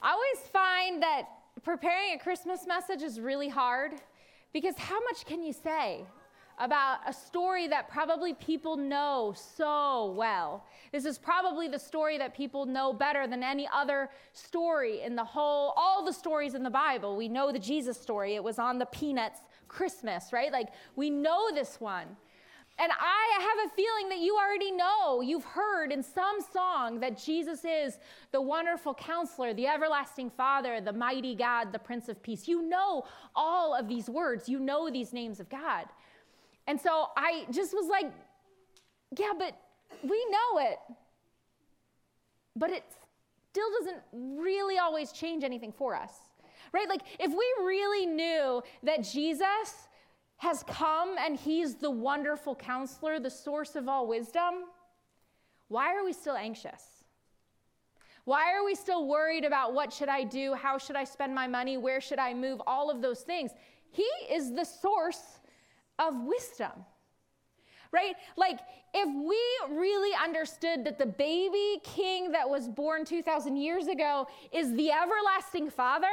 I 0.00 0.12
always 0.12 0.48
find 0.50 1.02
that 1.02 1.24
preparing 1.62 2.14
a 2.14 2.18
Christmas 2.18 2.66
message 2.66 3.02
is 3.02 3.20
really 3.20 3.50
hard 3.50 3.92
because 4.54 4.78
how 4.78 4.98
much 5.00 5.26
can 5.26 5.42
you 5.42 5.52
say 5.52 6.06
about 6.58 7.00
a 7.06 7.12
story 7.12 7.68
that 7.68 7.90
probably 7.90 8.32
people 8.32 8.78
know 8.78 9.34
so 9.36 10.14
well? 10.16 10.64
This 10.90 11.04
is 11.04 11.18
probably 11.18 11.68
the 11.68 11.78
story 11.78 12.16
that 12.16 12.34
people 12.34 12.64
know 12.64 12.94
better 12.94 13.26
than 13.26 13.42
any 13.42 13.68
other 13.74 14.08
story 14.32 15.02
in 15.02 15.16
the 15.16 15.24
whole, 15.24 15.74
all 15.76 16.02
the 16.02 16.14
stories 16.14 16.54
in 16.54 16.62
the 16.62 16.70
Bible. 16.70 17.14
We 17.14 17.28
know 17.28 17.52
the 17.52 17.58
Jesus 17.58 18.00
story, 18.00 18.36
it 18.36 18.42
was 18.42 18.58
on 18.58 18.78
the 18.78 18.86
Peanuts 18.86 19.40
Christmas, 19.68 20.32
right? 20.32 20.50
Like, 20.50 20.68
we 20.96 21.10
know 21.10 21.52
this 21.52 21.78
one. 21.78 22.16
And 22.78 22.90
I 22.90 23.40
have 23.40 23.70
a 23.70 23.74
feeling 23.74 24.08
that 24.08 24.18
you 24.18 24.36
already 24.36 24.72
know, 24.72 25.20
you've 25.20 25.44
heard 25.44 25.92
in 25.92 26.02
some 26.02 26.38
song 26.52 27.00
that 27.00 27.22
Jesus 27.22 27.64
is 27.64 27.98
the 28.32 28.40
wonderful 28.40 28.94
counselor, 28.94 29.52
the 29.52 29.66
everlasting 29.66 30.30
Father, 30.30 30.80
the 30.80 30.92
mighty 30.92 31.34
God, 31.34 31.72
the 31.72 31.78
Prince 31.78 32.08
of 32.08 32.22
Peace. 32.22 32.48
You 32.48 32.62
know 32.62 33.04
all 33.36 33.74
of 33.74 33.88
these 33.88 34.08
words, 34.08 34.48
you 34.48 34.58
know 34.58 34.90
these 34.90 35.12
names 35.12 35.38
of 35.38 35.48
God. 35.50 35.84
And 36.66 36.80
so 36.80 37.08
I 37.16 37.44
just 37.50 37.74
was 37.74 37.86
like, 37.88 38.10
yeah, 39.18 39.32
but 39.38 39.54
we 40.02 40.26
know 40.30 40.60
it. 40.60 40.78
But 42.56 42.70
it 42.70 42.84
still 43.50 43.70
doesn't 43.80 43.98
really 44.12 44.78
always 44.78 45.12
change 45.12 45.44
anything 45.44 45.72
for 45.72 45.94
us, 45.94 46.12
right? 46.72 46.88
Like, 46.88 47.02
if 47.18 47.30
we 47.30 47.64
really 47.64 48.06
knew 48.06 48.62
that 48.82 49.02
Jesus 49.02 49.88
has 50.42 50.64
come 50.64 51.14
and 51.24 51.36
he's 51.36 51.76
the 51.76 51.88
wonderful 51.88 52.56
counselor, 52.56 53.20
the 53.20 53.30
source 53.30 53.76
of 53.76 53.88
all 53.88 54.08
wisdom, 54.08 54.64
why 55.68 55.94
are 55.94 56.04
we 56.04 56.12
still 56.12 56.34
anxious? 56.34 57.04
Why 58.24 58.52
are 58.52 58.64
we 58.64 58.74
still 58.74 59.06
worried 59.06 59.44
about 59.44 59.72
what 59.72 59.92
should 59.92 60.08
I 60.08 60.24
do? 60.24 60.54
How 60.54 60.78
should 60.78 60.96
I 60.96 61.04
spend 61.04 61.32
my 61.32 61.46
money? 61.46 61.76
Where 61.76 62.00
should 62.00 62.18
I 62.18 62.34
move? 62.34 62.60
All 62.66 62.90
of 62.90 63.00
those 63.00 63.20
things. 63.20 63.52
He 63.92 64.08
is 64.28 64.52
the 64.52 64.64
source 64.64 65.22
of 66.00 66.12
wisdom. 66.24 66.72
Right? 67.92 68.16
Like, 68.36 68.58
if 68.94 69.08
we 69.08 69.76
really 69.78 70.12
understood 70.20 70.84
that 70.86 70.98
the 70.98 71.06
baby 71.06 71.80
king 71.84 72.32
that 72.32 72.50
was 72.50 72.68
born 72.68 73.04
2,000 73.04 73.56
years 73.56 73.86
ago 73.86 74.26
is 74.50 74.74
the 74.74 74.90
everlasting 74.90 75.70
father, 75.70 76.08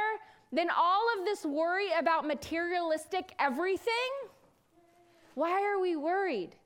then 0.52 0.68
all 0.70 1.06
of 1.18 1.24
this 1.24 1.44
worry 1.44 1.88
about 1.98 2.26
materialistic 2.26 3.32
everything, 3.38 4.10
why 5.34 5.62
are 5.62 5.80
we 5.80 5.96
worried? 5.96 6.56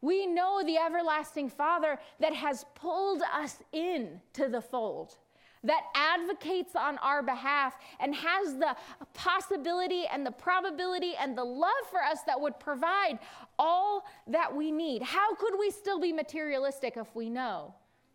We 0.00 0.26
know 0.26 0.62
the 0.64 0.78
everlasting 0.78 1.50
Father 1.50 1.98
that 2.20 2.32
has 2.32 2.64
pulled 2.74 3.22
us 3.22 3.58
in 3.72 4.20
to 4.32 4.48
the 4.48 4.60
fold, 4.60 5.16
that 5.62 5.82
advocates 5.94 6.74
on 6.74 6.96
our 6.98 7.22
behalf 7.22 7.74
and 8.00 8.14
has 8.14 8.56
the 8.56 8.74
possibility 9.12 10.06
and 10.06 10.24
the 10.24 10.30
probability 10.30 11.14
and 11.20 11.36
the 11.36 11.44
love 11.44 11.70
for 11.90 12.02
us 12.02 12.20
that 12.26 12.40
would 12.40 12.58
provide 12.58 13.18
all 13.58 14.06
that 14.26 14.54
we 14.54 14.72
need. 14.72 15.02
How 15.02 15.34
could 15.34 15.58
we 15.58 15.70
still 15.70 16.00
be 16.00 16.12
materialistic 16.12 16.96
if 16.96 17.14
we 17.14 17.28
know 17.28 17.74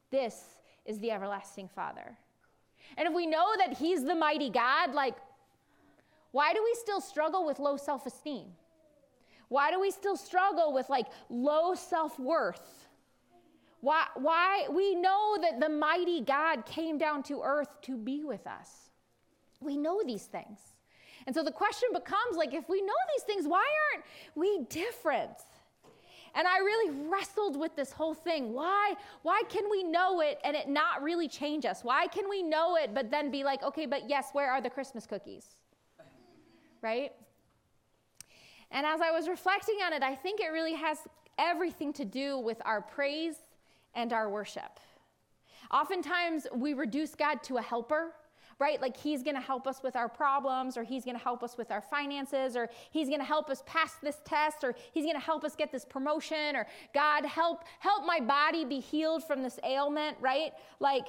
this 0.10 0.44
is 0.86 1.00
the 1.00 1.12
everlasting 1.12 1.70
Father? 1.70 2.18
And 2.98 3.08
if 3.08 3.14
we 3.14 3.26
know 3.26 3.48
that 3.58 3.78
He's 3.78 4.04
the 4.04 4.16
mighty 4.16 4.50
God, 4.50 4.94
like, 4.94 5.16
why 6.32 6.54
do 6.54 6.64
we 6.64 6.76
still 6.76 7.02
struggle 7.02 7.46
with 7.46 7.60
low 7.60 7.78
self 7.78 8.06
esteem? 8.06 8.48
Why 9.50 9.72
do 9.72 9.80
we 9.80 9.92
still 9.92 10.18
struggle 10.18 10.74
with 10.74 10.90
like 10.90 11.08
low 11.30 11.76
self 11.76 12.20
worth? 12.20 12.88
Why, 13.82 14.06
why 14.16 14.68
we 14.72 14.96
know 14.96 15.38
that 15.42 15.60
the 15.60 15.70
mighty 15.70 16.22
God 16.22 16.66
came 16.66 16.98
down 16.98 17.22
to 17.24 17.42
earth 17.44 17.70
to 17.84 17.98
be 17.98 18.24
with 18.24 18.48
us. 18.48 18.90
We 19.60 19.78
know 19.78 20.02
these 20.04 20.24
things. 20.24 20.60
And 21.28 21.36
so 21.36 21.44
the 21.44 21.52
question 21.52 21.90
becomes 21.94 22.36
like, 22.36 22.54
if 22.54 22.68
we 22.68 22.82
know 22.82 22.94
these 23.16 23.24
things, 23.24 23.48
why 23.48 23.66
aren't 23.94 24.06
we 24.36 24.66
different? 24.70 25.38
And 26.36 26.46
I 26.46 26.58
really 26.58 26.94
wrestled 27.10 27.58
with 27.58 27.76
this 27.78 27.94
whole 27.94 28.14
thing. 28.14 28.54
Why, 28.54 28.94
why 29.22 29.42
can 29.48 29.70
we 29.72 29.84
know 29.84 30.20
it 30.20 30.38
and 30.44 30.56
it 30.56 30.68
not 30.68 31.02
really 31.02 31.30
change 31.30 31.66
us? 31.66 31.84
Why 31.84 32.08
can 32.08 32.30
we 32.30 32.44
know 32.44 32.76
it 32.76 32.94
but 32.94 33.10
then 33.10 33.32
be 33.32 33.46
like, 33.46 33.64
okay, 33.64 33.86
but 33.86 34.10
yes, 34.10 34.30
where 34.34 34.52
are 34.52 34.62
the 34.62 34.70
Christmas 34.70 35.08
cookies? 35.08 35.56
Right? 36.82 37.14
And 38.70 38.86
as 38.86 39.00
I 39.00 39.12
was 39.12 39.30
reflecting 39.30 39.78
on 39.86 39.94
it, 39.94 40.04
I 40.04 40.14
think 40.14 40.42
it 40.42 40.50
really 40.50 40.74
has 40.74 41.00
everything 41.40 41.94
to 41.94 42.06
do 42.06 42.38
with 42.38 42.62
our 42.66 42.82
praise 42.82 43.36
and 43.94 44.12
our 44.12 44.30
worship. 44.30 44.80
Oftentimes, 45.72 46.48
we 46.54 46.74
reduce 46.74 47.16
God 47.16 47.42
to 47.44 47.58
a 47.58 47.62
helper, 47.62 48.14
right? 48.60 48.82
Like 48.82 48.96
he's 48.96 49.22
going 49.24 49.36
to 49.36 49.42
help 49.42 49.68
us 49.68 49.82
with 49.84 49.96
our 49.96 50.08
problems, 50.08 50.78
or 50.78 50.84
he's 50.84 51.04
going 51.04 51.18
to 51.18 51.24
help 51.24 51.44
us 51.44 51.58
with 51.58 51.72
our 51.72 51.82
finances, 51.82 52.56
or 52.56 52.70
he's 52.92 53.08
going 53.08 53.20
to 53.20 53.26
help 53.26 53.50
us 53.50 53.64
pass 53.66 53.96
this 54.02 54.18
test, 54.26 54.64
or 54.64 54.76
he's 54.94 55.04
going 55.04 55.16
to 55.16 55.26
help 55.26 55.44
us 55.44 55.56
get 55.56 55.72
this 55.72 55.86
promotion, 55.86 56.56
or 56.56 56.66
God 56.94 57.26
help 57.26 57.64
help 57.80 58.06
my 58.06 58.20
body 58.20 58.66
be 58.66 58.80
healed 58.80 59.24
from 59.24 59.44
this 59.44 59.60
ailment, 59.64 60.18
right? 60.22 60.52
Like 60.80 61.08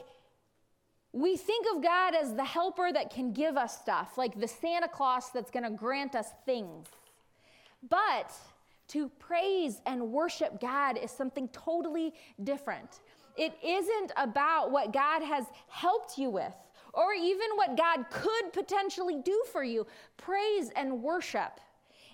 we 1.12 1.36
think 1.36 1.66
of 1.74 1.82
God 1.82 2.14
as 2.14 2.34
the 2.34 2.44
helper 2.44 2.92
that 2.92 3.10
can 3.10 3.32
give 3.32 3.56
us 3.56 3.80
stuff, 3.80 4.18
like 4.18 4.38
the 4.38 4.48
Santa 4.48 4.88
Claus 4.88 5.30
that's 5.32 5.50
going 5.50 5.64
to 5.64 5.70
grant 5.70 6.14
us 6.14 6.28
things. 6.44 6.86
But 7.88 8.32
to 8.88 9.08
praise 9.18 9.80
and 9.86 10.12
worship 10.12 10.60
God 10.60 10.98
is 10.98 11.10
something 11.10 11.48
totally 11.48 12.12
different. 12.42 13.00
It 13.36 13.52
isn't 13.64 14.12
about 14.16 14.70
what 14.70 14.92
God 14.92 15.22
has 15.22 15.46
helped 15.68 16.18
you 16.18 16.30
with 16.30 16.54
or 16.96 17.12
even 17.12 17.48
what 17.56 17.76
God 17.76 18.06
could 18.10 18.52
potentially 18.52 19.20
do 19.22 19.44
for 19.52 19.62
you. 19.62 19.86
Praise 20.16 20.70
and 20.74 21.02
worship 21.02 21.60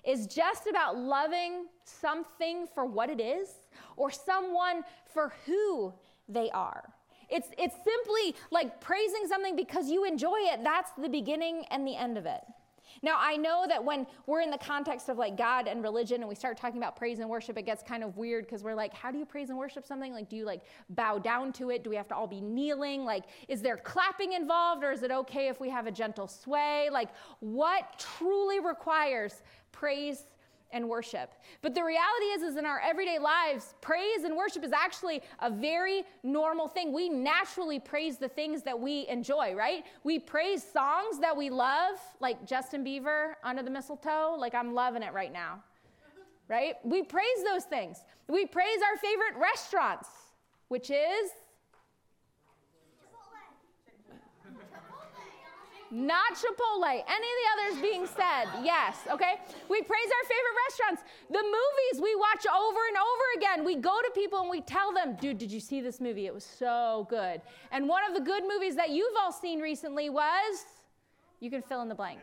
is 0.04 0.26
just 0.26 0.66
about 0.66 0.98
loving 0.98 1.66
something 1.84 2.66
for 2.74 2.84
what 2.84 3.08
it 3.08 3.20
is 3.20 3.48
or 3.96 4.10
someone 4.10 4.82
for 5.14 5.32
who 5.46 5.92
they 6.28 6.50
are. 6.50 6.92
It's, 7.30 7.48
it's 7.56 7.76
simply 7.76 8.34
like 8.50 8.80
praising 8.80 9.26
something 9.28 9.56
because 9.56 9.88
you 9.88 10.04
enjoy 10.04 10.36
it. 10.38 10.60
That's 10.64 10.90
the 10.98 11.08
beginning 11.08 11.64
and 11.70 11.86
the 11.86 11.96
end 11.96 12.18
of 12.18 12.26
it. 12.26 12.42
Now, 13.02 13.16
I 13.18 13.36
know 13.36 13.64
that 13.68 13.82
when 13.82 14.06
we're 14.26 14.40
in 14.40 14.50
the 14.50 14.58
context 14.58 15.08
of 15.08 15.18
like 15.18 15.36
God 15.36 15.66
and 15.66 15.82
religion 15.82 16.20
and 16.20 16.28
we 16.28 16.34
start 16.34 16.56
talking 16.56 16.78
about 16.78 16.96
praise 16.96 17.18
and 17.18 17.28
worship, 17.28 17.56
it 17.56 17.62
gets 17.62 17.82
kind 17.82 18.04
of 18.04 18.16
weird 18.16 18.44
because 18.44 18.62
we're 18.62 18.74
like, 18.74 18.92
how 18.92 19.10
do 19.10 19.18
you 19.18 19.24
praise 19.24 19.50
and 19.50 19.58
worship 19.58 19.86
something? 19.86 20.12
Like, 20.12 20.28
do 20.28 20.36
you 20.36 20.44
like 20.44 20.62
bow 20.90 21.18
down 21.18 21.52
to 21.54 21.70
it? 21.70 21.84
Do 21.84 21.90
we 21.90 21.96
have 21.96 22.08
to 22.08 22.14
all 22.14 22.26
be 22.26 22.40
kneeling? 22.40 23.04
Like, 23.04 23.24
is 23.48 23.62
there 23.62 23.76
clapping 23.76 24.32
involved 24.32 24.84
or 24.84 24.92
is 24.92 25.02
it 25.02 25.10
okay 25.10 25.48
if 25.48 25.60
we 25.60 25.68
have 25.70 25.86
a 25.86 25.92
gentle 25.92 26.28
sway? 26.28 26.88
Like, 26.90 27.08
what 27.40 27.98
truly 27.98 28.60
requires 28.60 29.42
praise 29.72 30.26
and 30.72 30.88
worship. 30.88 31.34
But 31.60 31.74
the 31.74 31.82
reality 31.82 32.26
is 32.34 32.42
is 32.42 32.56
in 32.56 32.66
our 32.66 32.80
everyday 32.80 33.18
lives, 33.18 33.74
praise 33.80 34.24
and 34.24 34.36
worship 34.36 34.64
is 34.64 34.72
actually 34.72 35.22
a 35.40 35.50
very 35.50 36.04
normal 36.22 36.68
thing. 36.68 36.92
We 36.92 37.08
naturally 37.08 37.78
praise 37.78 38.18
the 38.18 38.28
things 38.28 38.62
that 38.62 38.78
we 38.78 39.06
enjoy, 39.08 39.54
right? 39.54 39.84
We 40.04 40.18
praise 40.18 40.62
songs 40.62 41.18
that 41.20 41.36
we 41.36 41.50
love, 41.50 41.96
like 42.20 42.46
Justin 42.46 42.84
Bieber 42.84 43.34
under 43.44 43.62
the 43.62 43.70
mistletoe, 43.70 44.36
like 44.38 44.54
I'm 44.54 44.74
loving 44.74 45.02
it 45.02 45.12
right 45.12 45.32
now. 45.32 45.62
Right? 46.48 46.74
We 46.84 47.02
praise 47.02 47.42
those 47.44 47.64
things. 47.64 47.98
We 48.28 48.46
praise 48.46 48.78
our 48.90 48.98
favorite 48.98 49.40
restaurants, 49.40 50.08
which 50.68 50.90
is 50.90 51.30
not 55.92 56.32
Chipotle. 56.32 56.88
Any 56.88 57.00
of 57.02 57.04
the 57.06 57.48
others 57.52 57.82
being 57.82 58.06
said, 58.06 58.48
yes, 58.64 58.96
okay? 59.10 59.34
We 59.68 59.82
praise 59.82 60.08
our 60.08 60.24
favorite 60.24 60.56
restaurants. 60.66 61.02
The 61.30 61.42
movies 61.42 62.02
we 62.02 62.16
watch 62.16 62.46
over 62.46 62.80
and 62.88 62.96
over 62.96 63.24
again. 63.36 63.64
We 63.64 63.76
go 63.76 64.00
to 64.00 64.10
people 64.14 64.40
and 64.40 64.50
we 64.50 64.62
tell 64.62 64.92
them, 64.92 65.16
dude, 65.20 65.36
did 65.36 65.52
you 65.52 65.60
see 65.60 65.82
this 65.82 66.00
movie? 66.00 66.26
It 66.26 66.34
was 66.34 66.44
so 66.44 67.06
good. 67.10 67.42
And 67.70 67.88
one 67.88 68.02
of 68.08 68.14
the 68.14 68.22
good 68.22 68.42
movies 68.48 68.74
that 68.76 68.90
you've 68.90 69.14
all 69.22 69.32
seen 69.32 69.60
recently 69.60 70.08
was, 70.08 70.64
you 71.40 71.50
can 71.50 71.60
fill 71.60 71.82
in 71.82 71.88
the 71.88 71.94
blank. 71.94 72.20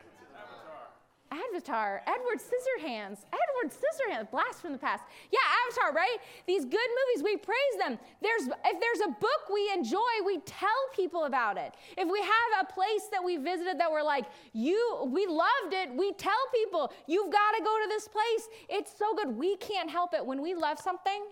Avatar, 1.32 2.02
Edward 2.08 2.40
Scissorhands, 2.40 3.20
Edward 3.32 3.72
Scissorhands, 3.72 4.32
blast 4.32 4.62
from 4.62 4.72
the 4.72 4.78
past. 4.78 5.04
Yeah, 5.32 5.40
Avatar, 5.66 5.94
right? 5.94 6.18
These 6.48 6.66
good 6.66 6.74
movies, 6.74 7.24
we 7.24 7.38
praise 7.38 7.58
them. 7.78 8.00
There's 8.22 8.48
if 8.48 8.80
there's 8.80 9.08
a 9.08 9.12
book 9.12 9.50
we 9.54 9.72
enjoy, 9.74 10.00
we 10.26 10.40
tell 10.46 10.70
people 10.96 11.26
about 11.26 11.58
it. 11.58 11.74
If 11.98 12.10
we 12.10 12.20
have 12.20 12.66
a 12.68 12.74
place 12.74 13.08
that 13.12 13.24
we 13.24 13.38
visited 13.38 13.80
that 13.80 13.92
we're 13.92 14.04
like, 14.04 14.26
you, 14.54 15.10
we 15.12 15.28
loved 15.28 15.74
it, 15.74 15.94
we 15.96 16.14
tell 16.14 16.34
people, 16.54 16.92
you've 17.08 17.32
got 17.32 17.52
to 17.58 17.64
go 17.64 17.78
to 17.84 17.88
this 17.90 18.08
place. 18.08 18.50
It's 18.70 18.98
so 18.98 19.14
good. 19.16 19.36
We 19.36 19.58
can't 19.58 19.90
help 19.90 20.14
it 20.14 20.26
when 20.26 20.42
we 20.42 20.56
love 20.56 20.80
something, 20.80 21.24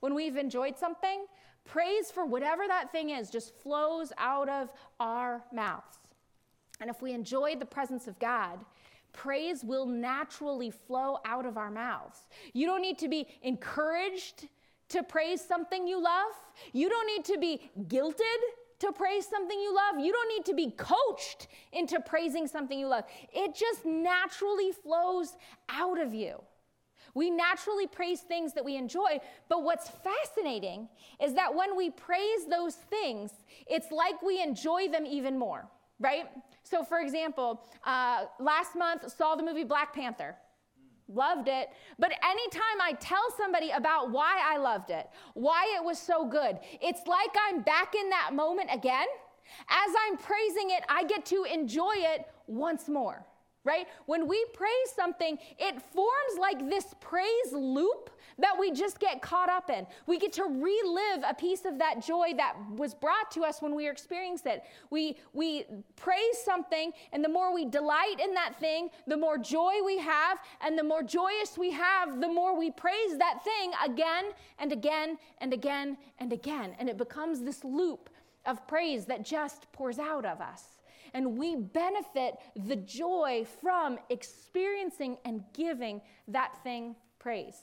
when 0.00 0.14
we've 0.14 0.36
enjoyed 0.36 0.76
something. 0.78 1.26
Praise 1.64 2.10
for 2.10 2.24
whatever 2.24 2.62
that 2.68 2.92
thing 2.92 3.10
is 3.10 3.28
just 3.28 3.54
flows 3.56 4.12
out 4.18 4.48
of 4.48 4.72
our 5.00 5.42
mouths. 5.52 5.98
And 6.80 6.90
if 6.90 7.00
we 7.00 7.12
enjoy 7.12 7.56
the 7.56 7.66
presence 7.66 8.06
of 8.06 8.18
God, 8.18 8.64
praise 9.16 9.64
will 9.64 9.86
naturally 9.86 10.70
flow 10.70 11.18
out 11.24 11.46
of 11.46 11.56
our 11.56 11.70
mouths. 11.70 12.28
You 12.52 12.66
don't 12.66 12.82
need 12.82 12.98
to 12.98 13.08
be 13.08 13.26
encouraged 13.42 14.48
to 14.90 15.02
praise 15.02 15.40
something 15.40 15.88
you 15.88 16.00
love. 16.00 16.32
You 16.72 16.88
don't 16.88 17.06
need 17.06 17.24
to 17.24 17.38
be 17.38 17.70
guilted 17.88 18.40
to 18.78 18.92
praise 18.92 19.26
something 19.26 19.58
you 19.58 19.74
love. 19.74 19.98
You 19.98 20.12
don't 20.12 20.28
need 20.28 20.44
to 20.44 20.54
be 20.54 20.70
coached 20.76 21.48
into 21.72 21.98
praising 22.00 22.46
something 22.46 22.78
you 22.78 22.86
love. 22.86 23.04
It 23.32 23.54
just 23.54 23.84
naturally 23.84 24.70
flows 24.72 25.32
out 25.68 25.98
of 25.98 26.14
you. 26.14 26.40
We 27.14 27.30
naturally 27.30 27.86
praise 27.86 28.20
things 28.20 28.52
that 28.52 28.64
we 28.64 28.76
enjoy, 28.76 29.20
but 29.48 29.62
what's 29.62 29.88
fascinating 29.88 30.86
is 31.24 31.32
that 31.32 31.54
when 31.54 31.74
we 31.74 31.88
praise 31.88 32.46
those 32.50 32.74
things, 32.74 33.32
it's 33.66 33.90
like 33.90 34.20
we 34.20 34.42
enjoy 34.42 34.88
them 34.88 35.06
even 35.06 35.38
more, 35.38 35.66
right? 35.98 36.24
So, 36.62 36.82
for 36.82 37.00
example, 37.00 37.62
uh, 37.84 38.24
last 38.40 38.76
month 38.76 39.10
saw 39.12 39.34
the 39.34 39.42
movie 39.42 39.64
Black 39.64 39.94
Panther. 39.94 40.36
Loved 41.08 41.46
it. 41.46 41.68
But 41.98 42.12
anytime 42.28 42.80
I 42.82 42.92
tell 42.98 43.22
somebody 43.36 43.70
about 43.70 44.10
why 44.10 44.40
I 44.44 44.56
loved 44.56 44.90
it, 44.90 45.08
why 45.34 45.72
it 45.76 45.84
was 45.84 45.98
so 45.98 46.26
good, 46.26 46.58
it's 46.82 47.06
like 47.06 47.30
I'm 47.48 47.62
back 47.62 47.94
in 47.94 48.10
that 48.10 48.34
moment 48.34 48.70
again. 48.72 49.06
As 49.68 49.94
I'm 50.06 50.16
praising 50.16 50.70
it, 50.70 50.82
I 50.88 51.04
get 51.04 51.24
to 51.26 51.44
enjoy 51.44 51.94
it 51.96 52.26
once 52.48 52.88
more 52.88 53.24
right? 53.66 53.86
When 54.06 54.26
we 54.28 54.42
praise 54.54 54.70
something, 54.94 55.36
it 55.58 55.82
forms 55.92 56.38
like 56.40 56.70
this 56.70 56.94
praise 57.00 57.52
loop 57.52 58.10
that 58.38 58.54
we 58.58 58.70
just 58.70 59.00
get 59.00 59.20
caught 59.20 59.48
up 59.48 59.70
in. 59.70 59.86
We 60.06 60.18
get 60.18 60.32
to 60.34 60.44
relive 60.44 61.24
a 61.28 61.34
piece 61.34 61.64
of 61.64 61.78
that 61.78 62.04
joy 62.04 62.32
that 62.36 62.54
was 62.76 62.94
brought 62.94 63.30
to 63.32 63.42
us 63.42 63.60
when 63.60 63.74
we 63.74 63.88
experienced 63.88 64.46
it. 64.46 64.62
We, 64.90 65.16
we 65.32 65.64
praise 65.96 66.38
something, 66.44 66.92
and 67.12 67.24
the 67.24 67.28
more 67.28 67.52
we 67.52 67.64
delight 67.64 68.16
in 68.22 68.34
that 68.34 68.58
thing, 68.60 68.90
the 69.06 69.16
more 69.16 69.36
joy 69.38 69.74
we 69.84 69.98
have, 69.98 70.38
and 70.60 70.78
the 70.78 70.84
more 70.84 71.02
joyous 71.02 71.58
we 71.58 71.72
have, 71.72 72.20
the 72.20 72.28
more 72.28 72.56
we 72.56 72.70
praise 72.70 73.18
that 73.18 73.42
thing 73.42 73.72
again 73.84 74.26
and 74.58 74.70
again 74.70 75.18
and 75.38 75.52
again 75.52 75.96
and 76.18 76.32
again. 76.32 76.76
And 76.78 76.88
it 76.88 76.96
becomes 76.96 77.42
this 77.42 77.64
loop 77.64 78.10
of 78.44 78.66
praise 78.68 79.06
that 79.06 79.24
just 79.24 79.70
pours 79.72 79.98
out 79.98 80.24
of 80.24 80.40
us 80.40 80.75
and 81.16 81.38
we 81.38 81.56
benefit 81.56 82.34
the 82.66 82.76
joy 82.76 83.46
from 83.62 83.98
experiencing 84.10 85.16
and 85.24 85.42
giving 85.54 86.02
that 86.28 86.62
thing 86.62 86.94
praise. 87.18 87.56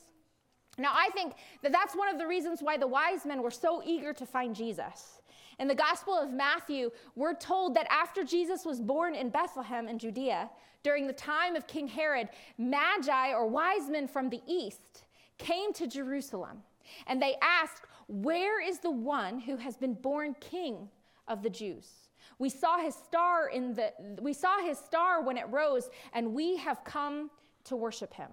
Now, 0.80 0.92
I 0.92 1.12
think 1.14 1.36
that 1.62 1.72
that's 1.72 1.96
one 1.96 2.10
of 2.10 2.18
the 2.18 2.26
reasons 2.26 2.64
why 2.64 2.78
the 2.78 2.88
wise 2.88 3.28
men 3.28 3.44
were 3.44 3.52
so 3.52 3.84
eager 3.86 4.12
to 4.12 4.26
find 4.26 4.56
Jesus. 4.56 5.22
In 5.60 5.68
the 5.68 5.76
Gospel 5.76 6.16
of 6.16 6.32
Matthew, 6.32 6.90
we're 7.16 7.36
told 7.36 7.76
that 7.76 7.86
after 7.92 8.24
Jesus 8.24 8.66
was 8.66 8.82
born 8.82 9.14
in 9.14 9.30
Bethlehem 9.30 9.88
in 9.88 10.00
Judea, 10.00 10.50
during 10.82 11.06
the 11.06 11.14
time 11.14 11.56
of 11.56 11.68
King 11.68 11.88
Herod, 11.88 12.30
magi 12.58 13.34
or 13.34 13.46
wise 13.46 13.88
men 13.88 14.08
from 14.08 14.32
the 14.32 14.42
east 14.48 15.04
came 15.38 15.74
to 15.74 15.86
Jerusalem 15.86 16.64
and 17.06 17.22
they 17.22 17.36
asked, 17.40 17.84
Where 18.08 18.60
is 18.68 18.80
the 18.80 18.90
one 18.90 19.38
who 19.40 19.58
has 19.58 19.78
been 19.78 19.94
born 19.94 20.36
king 20.40 20.90
of 21.28 21.44
the 21.44 21.52
Jews? 21.52 22.04
We 22.40 22.50
saw 22.50 22.78
his 22.78 22.96
star 22.96 23.50
in 23.50 23.74
the 23.74 23.92
we 24.22 24.34
saw 24.34 24.60
his 24.62 24.78
star 24.78 25.22
when 25.22 25.38
it 25.38 25.46
rose 25.50 25.90
and 26.14 26.34
we 26.34 26.58
have 26.58 26.84
come 26.84 27.30
to 27.66 27.76
worship 27.76 28.14
him. 28.14 28.30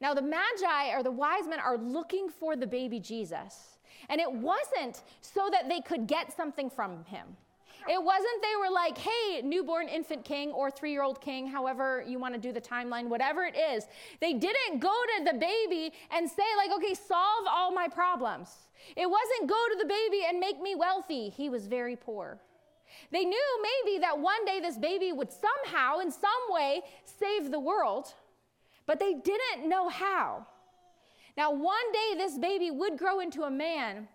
Now 0.00 0.14
the 0.14 0.22
magi 0.22 0.94
or 0.94 1.02
the 1.02 1.10
wise 1.10 1.46
men 1.46 1.60
are 1.60 1.78
looking 1.78 2.28
for 2.28 2.56
the 2.56 2.66
baby 2.66 2.98
Jesus. 2.98 3.78
And 4.08 4.20
it 4.20 4.30
wasn't 4.30 5.02
so 5.20 5.48
that 5.52 5.68
they 5.68 5.80
could 5.80 6.06
get 6.06 6.36
something 6.36 6.68
from 6.68 7.04
him. 7.04 7.36
It 7.88 8.02
wasn't 8.02 8.42
they 8.42 8.56
were 8.60 8.72
like, 8.72 8.96
hey, 8.98 9.42
newborn 9.42 9.88
infant 9.88 10.24
king 10.24 10.50
or 10.52 10.70
three 10.70 10.92
year 10.92 11.02
old 11.02 11.20
king, 11.20 11.46
however 11.46 12.04
you 12.06 12.18
want 12.18 12.34
to 12.34 12.40
do 12.40 12.52
the 12.52 12.60
timeline, 12.60 13.08
whatever 13.08 13.44
it 13.44 13.56
is. 13.56 13.84
They 14.20 14.32
didn't 14.34 14.78
go 14.78 14.92
to 15.18 15.24
the 15.24 15.38
baby 15.38 15.92
and 16.10 16.28
say, 16.28 16.44
like, 16.56 16.70
okay, 16.72 16.94
solve 16.94 17.46
all 17.48 17.72
my 17.72 17.88
problems. 17.88 18.50
It 18.96 19.08
wasn't 19.08 19.48
go 19.48 19.66
to 19.72 19.78
the 19.78 19.86
baby 19.86 20.24
and 20.28 20.38
make 20.40 20.60
me 20.60 20.74
wealthy. 20.74 21.28
He 21.28 21.48
was 21.48 21.66
very 21.66 21.96
poor. 21.96 22.40
They 23.10 23.24
knew 23.24 23.62
maybe 23.62 23.98
that 24.00 24.18
one 24.18 24.44
day 24.44 24.60
this 24.60 24.76
baby 24.76 25.12
would 25.12 25.30
somehow, 25.30 25.98
in 25.98 26.10
some 26.10 26.30
way, 26.50 26.82
save 27.04 27.50
the 27.50 27.60
world, 27.60 28.12
but 28.86 28.98
they 28.98 29.14
didn't 29.14 29.68
know 29.68 29.88
how. 29.88 30.46
Now, 31.36 31.52
one 31.52 31.92
day 31.92 32.14
this 32.16 32.38
baby 32.38 32.70
would 32.70 32.98
grow 32.98 33.20
into 33.20 33.44
a 33.44 33.50
man 33.50 34.08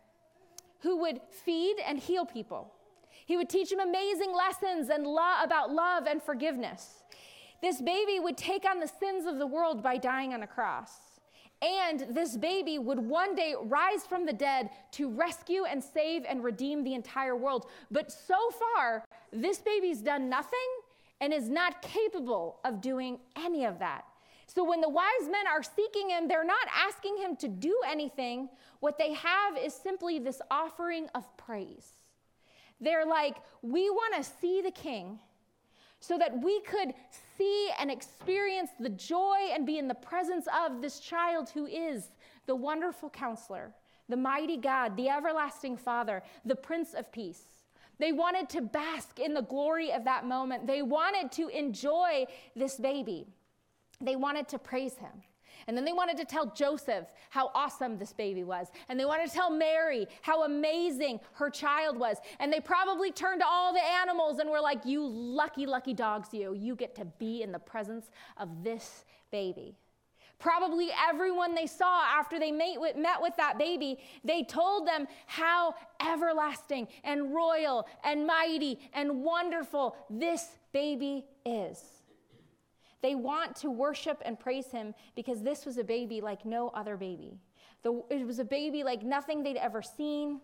who 0.79 0.97
would 0.97 1.19
feed 1.31 1.77
and 1.85 1.97
heal 1.97 2.25
people. 2.25 2.73
He 3.27 3.35
would 3.35 3.49
teach 3.49 3.73
him 3.73 3.81
amazing 3.81 4.33
lessons 4.33 4.87
and 4.89 5.05
law 5.05 5.43
about 5.43 5.69
love 5.69 6.05
and 6.07 6.23
forgiveness. 6.23 7.03
This 7.61 7.81
baby 7.81 8.21
would 8.21 8.37
take 8.37 8.63
on 8.63 8.79
the 8.79 8.87
sins 8.87 9.25
of 9.25 9.37
the 9.37 9.45
world 9.45 9.83
by 9.83 9.97
dying 9.97 10.33
on 10.33 10.43
a 10.43 10.47
cross. 10.47 10.91
And 11.61 12.05
this 12.09 12.37
baby 12.37 12.79
would 12.79 12.99
one 12.99 13.35
day 13.35 13.53
rise 13.59 14.05
from 14.07 14.25
the 14.25 14.31
dead 14.31 14.69
to 14.91 15.09
rescue 15.09 15.65
and 15.65 15.83
save 15.83 16.23
and 16.25 16.41
redeem 16.41 16.85
the 16.85 16.93
entire 16.93 17.35
world. 17.35 17.65
But 17.91 18.13
so 18.13 18.37
far, 18.51 19.03
this 19.33 19.59
baby's 19.59 19.99
done 19.99 20.29
nothing 20.29 20.69
and 21.19 21.33
is 21.33 21.49
not 21.49 21.81
capable 21.81 22.59
of 22.63 22.79
doing 22.79 23.19
any 23.35 23.65
of 23.65 23.77
that. 23.79 24.05
So 24.45 24.63
when 24.63 24.79
the 24.79 24.87
wise 24.87 25.23
men 25.23 25.47
are 25.47 25.63
seeking 25.63 26.11
him, 26.11 26.29
they're 26.29 26.45
not 26.45 26.67
asking 26.73 27.17
him 27.17 27.35
to 27.37 27.49
do 27.49 27.77
anything. 27.85 28.47
What 28.79 28.97
they 28.97 29.11
have 29.11 29.57
is 29.57 29.73
simply 29.73 30.17
this 30.17 30.41
offering 30.49 31.07
of 31.13 31.25
praise. 31.35 31.96
They're 32.79 33.05
like, 33.05 33.37
we 33.61 33.89
want 33.89 34.15
to 34.15 34.23
see 34.23 34.61
the 34.61 34.71
king 34.71 35.19
so 35.99 36.17
that 36.17 36.41
we 36.41 36.61
could 36.61 36.93
see 37.37 37.69
and 37.79 37.89
experience 37.89 38.69
the 38.79 38.89
joy 38.89 39.49
and 39.51 39.65
be 39.65 39.79
in 39.79 39.87
the 39.87 39.95
presence 39.95 40.47
of 40.65 40.81
this 40.81 40.99
child 40.99 41.49
who 41.49 41.65
is 41.65 42.11
the 42.45 42.55
wonderful 42.55 43.09
counselor, 43.09 43.73
the 44.09 44.17
mighty 44.17 44.57
God, 44.57 44.95
the 44.95 45.09
everlasting 45.09 45.75
Father, 45.75 46.21
the 46.45 46.55
Prince 46.55 46.93
of 46.93 47.11
Peace. 47.11 47.43
They 47.99 48.11
wanted 48.11 48.47
to 48.49 48.61
bask 48.61 49.19
in 49.19 49.33
the 49.33 49.41
glory 49.41 49.91
of 49.91 50.03
that 50.03 50.25
moment. 50.25 50.67
They 50.67 50.83
wanted 50.83 51.31
to 51.33 51.47
enjoy 51.47 52.25
this 52.55 52.75
baby. 52.75 53.25
They 53.99 54.15
wanted 54.15 54.47
to 54.49 54.59
praise 54.59 54.95
him. 54.97 55.23
And 55.67 55.75
then 55.75 55.83
they 55.83 55.93
wanted 55.93 56.15
to 56.17 56.25
tell 56.25 56.45
Joseph 56.47 57.07
how 57.29 57.51
awesome 57.53 57.97
this 57.97 58.13
baby 58.13 58.45
was. 58.45 58.67
And 58.87 58.97
they 58.97 59.03
wanted 59.03 59.27
to 59.27 59.33
tell 59.33 59.49
Mary 59.49 60.07
how 60.21 60.45
amazing 60.45 61.19
her 61.33 61.49
child 61.49 61.99
was. 61.99 62.17
And 62.39 62.51
they 62.51 62.61
probably 62.61 63.11
turned 63.11 63.41
to 63.41 63.47
all 63.47 63.73
the 63.73 63.83
animals 63.83 64.39
and 64.39 64.49
were 64.49 64.61
like, 64.61 64.85
You 64.85 65.05
lucky, 65.05 65.65
lucky 65.65 65.93
dogs, 65.93 66.33
you. 66.33 66.53
You 66.53 66.75
get 66.75 66.95
to 66.95 67.05
be 67.05 67.43
in 67.43 67.51
the 67.51 67.59
presence 67.59 68.09
of 68.37 68.63
this 68.63 69.03
baby. 69.29 69.75
Probably 70.39 70.89
everyone 71.09 71.55
they 71.55 71.65
saw 71.65 72.03
after 72.03 72.39
they 72.39 72.51
met 72.51 72.79
with, 72.79 72.95
met 72.95 73.21
with 73.21 73.35
that 73.37 73.57
baby, 73.57 73.97
they 74.23 74.43
told 74.43 74.87
them 74.87 75.07
how 75.25 75.73
everlasting 75.99 76.87
and 77.03 77.33
royal 77.33 77.87
and 78.03 78.27
mighty 78.27 78.79
and 78.93 79.23
wonderful 79.23 79.95
this 80.09 80.47
baby 80.71 81.25
is. 81.43 81.96
They 83.01 83.15
want 83.15 83.55
to 83.57 83.69
worship 83.69 84.21
and 84.25 84.39
praise 84.39 84.67
him 84.67 84.93
because 85.15 85.41
this 85.41 85.65
was 85.65 85.77
a 85.77 85.83
baby 85.83 86.21
like 86.21 86.45
no 86.45 86.69
other 86.69 86.97
baby. 86.97 87.39
The, 87.83 88.01
it 88.09 88.25
was 88.25 88.39
a 88.39 88.45
baby 88.45 88.83
like 88.83 89.03
nothing 89.03 89.43
they'd 89.43 89.57
ever 89.57 89.81
seen, 89.81 90.41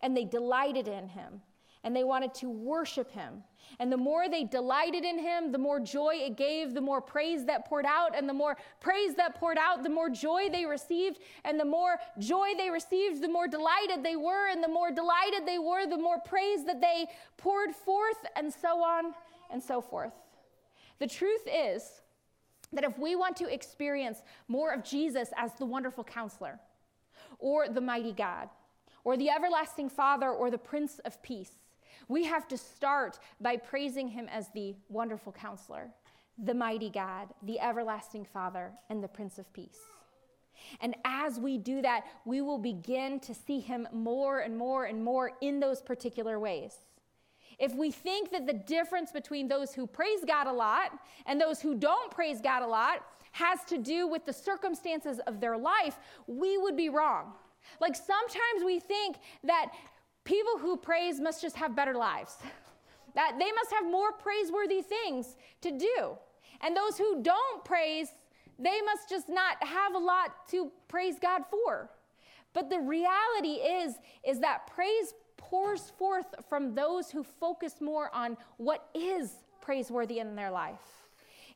and 0.00 0.16
they 0.16 0.24
delighted 0.24 0.88
in 0.88 1.08
him 1.08 1.40
and 1.84 1.94
they 1.94 2.02
wanted 2.02 2.34
to 2.34 2.48
worship 2.48 3.12
him. 3.12 3.44
And 3.78 3.92
the 3.92 3.96
more 3.96 4.28
they 4.28 4.44
delighted 4.44 5.04
in 5.04 5.18
him, 5.18 5.52
the 5.52 5.58
more 5.58 5.78
joy 5.78 6.14
it 6.14 6.36
gave, 6.36 6.74
the 6.74 6.80
more 6.80 7.00
praise 7.00 7.44
that 7.44 7.66
poured 7.66 7.86
out, 7.86 8.16
and 8.16 8.28
the 8.28 8.32
more 8.32 8.56
praise 8.80 9.14
that 9.16 9.34
poured 9.34 9.58
out, 9.58 9.82
the 9.82 9.90
more 9.90 10.08
joy 10.08 10.48
they 10.50 10.64
received, 10.64 11.18
and 11.44 11.60
the 11.60 11.64
more 11.64 11.98
joy 12.18 12.48
they 12.56 12.70
received, 12.70 13.22
the 13.22 13.28
more 13.28 13.46
delighted 13.46 14.02
they 14.02 14.16
were, 14.16 14.48
and 14.48 14.62
the 14.62 14.68
more 14.68 14.90
delighted 14.90 15.46
they 15.46 15.58
were, 15.58 15.86
the 15.86 15.96
more 15.96 16.18
praise 16.18 16.64
that 16.64 16.80
they 16.80 17.06
poured 17.36 17.74
forth, 17.74 18.18
and 18.34 18.52
so 18.52 18.82
on 18.82 19.14
and 19.50 19.62
so 19.62 19.80
forth. 19.80 20.12
The 21.04 21.10
truth 21.10 21.46
is 21.46 22.00
that 22.72 22.82
if 22.82 22.98
we 22.98 23.14
want 23.14 23.36
to 23.36 23.52
experience 23.52 24.22
more 24.48 24.72
of 24.72 24.82
Jesus 24.82 25.34
as 25.36 25.52
the 25.52 25.66
wonderful 25.66 26.02
counselor, 26.02 26.58
or 27.38 27.68
the 27.68 27.82
mighty 27.82 28.12
God, 28.12 28.48
or 29.04 29.18
the 29.18 29.28
everlasting 29.28 29.90
Father, 29.90 30.30
or 30.30 30.50
the 30.50 30.56
Prince 30.56 31.00
of 31.00 31.22
Peace, 31.22 31.50
we 32.08 32.24
have 32.24 32.48
to 32.48 32.56
start 32.56 33.18
by 33.38 33.58
praising 33.58 34.08
him 34.08 34.30
as 34.32 34.48
the 34.54 34.76
wonderful 34.88 35.30
counselor, 35.30 35.90
the 36.42 36.54
mighty 36.54 36.88
God, 36.88 37.28
the 37.42 37.60
everlasting 37.60 38.24
Father, 38.24 38.72
and 38.88 39.04
the 39.04 39.08
Prince 39.08 39.38
of 39.38 39.52
Peace. 39.52 39.80
And 40.80 40.96
as 41.04 41.38
we 41.38 41.58
do 41.58 41.82
that, 41.82 42.04
we 42.24 42.40
will 42.40 42.56
begin 42.56 43.20
to 43.20 43.34
see 43.34 43.60
him 43.60 43.86
more 43.92 44.40
and 44.40 44.56
more 44.56 44.86
and 44.86 45.04
more 45.04 45.32
in 45.42 45.60
those 45.60 45.82
particular 45.82 46.40
ways. 46.40 46.76
If 47.58 47.74
we 47.74 47.90
think 47.90 48.30
that 48.32 48.46
the 48.46 48.52
difference 48.52 49.12
between 49.12 49.48
those 49.48 49.74
who 49.74 49.86
praise 49.86 50.24
God 50.26 50.46
a 50.46 50.52
lot 50.52 50.92
and 51.26 51.40
those 51.40 51.60
who 51.60 51.74
don't 51.74 52.10
praise 52.10 52.40
God 52.40 52.62
a 52.62 52.66
lot 52.66 53.04
has 53.32 53.64
to 53.64 53.78
do 53.78 54.06
with 54.06 54.24
the 54.24 54.32
circumstances 54.32 55.20
of 55.26 55.40
their 55.40 55.56
life, 55.56 55.98
we 56.26 56.56
would 56.58 56.76
be 56.76 56.88
wrong. 56.88 57.32
Like 57.80 57.96
sometimes 57.96 58.64
we 58.64 58.78
think 58.78 59.16
that 59.42 59.72
people 60.24 60.58
who 60.58 60.76
praise 60.76 61.20
must 61.20 61.42
just 61.42 61.56
have 61.56 61.74
better 61.74 61.94
lives, 61.94 62.36
that 63.14 63.36
they 63.38 63.52
must 63.52 63.72
have 63.72 63.84
more 63.84 64.12
praiseworthy 64.12 64.82
things 64.82 65.36
to 65.62 65.70
do. 65.70 66.16
And 66.60 66.76
those 66.76 66.96
who 66.96 67.22
don't 67.22 67.64
praise, 67.64 68.08
they 68.58 68.80
must 68.82 69.08
just 69.08 69.28
not 69.28 69.62
have 69.62 69.94
a 69.94 69.98
lot 69.98 70.48
to 70.48 70.70
praise 70.88 71.16
God 71.20 71.42
for. 71.50 71.90
But 72.52 72.70
the 72.70 72.78
reality 72.78 73.54
is 73.54 73.96
is 74.26 74.40
that 74.40 74.68
praise 74.68 75.12
pours 75.50 75.92
forth 75.98 76.34
from 76.48 76.74
those 76.74 77.10
who 77.10 77.22
focus 77.22 77.80
more 77.80 78.10
on 78.14 78.36
what 78.56 78.88
is 78.94 79.32
praiseworthy 79.60 80.18
in 80.18 80.34
their 80.34 80.50
life. 80.50 80.80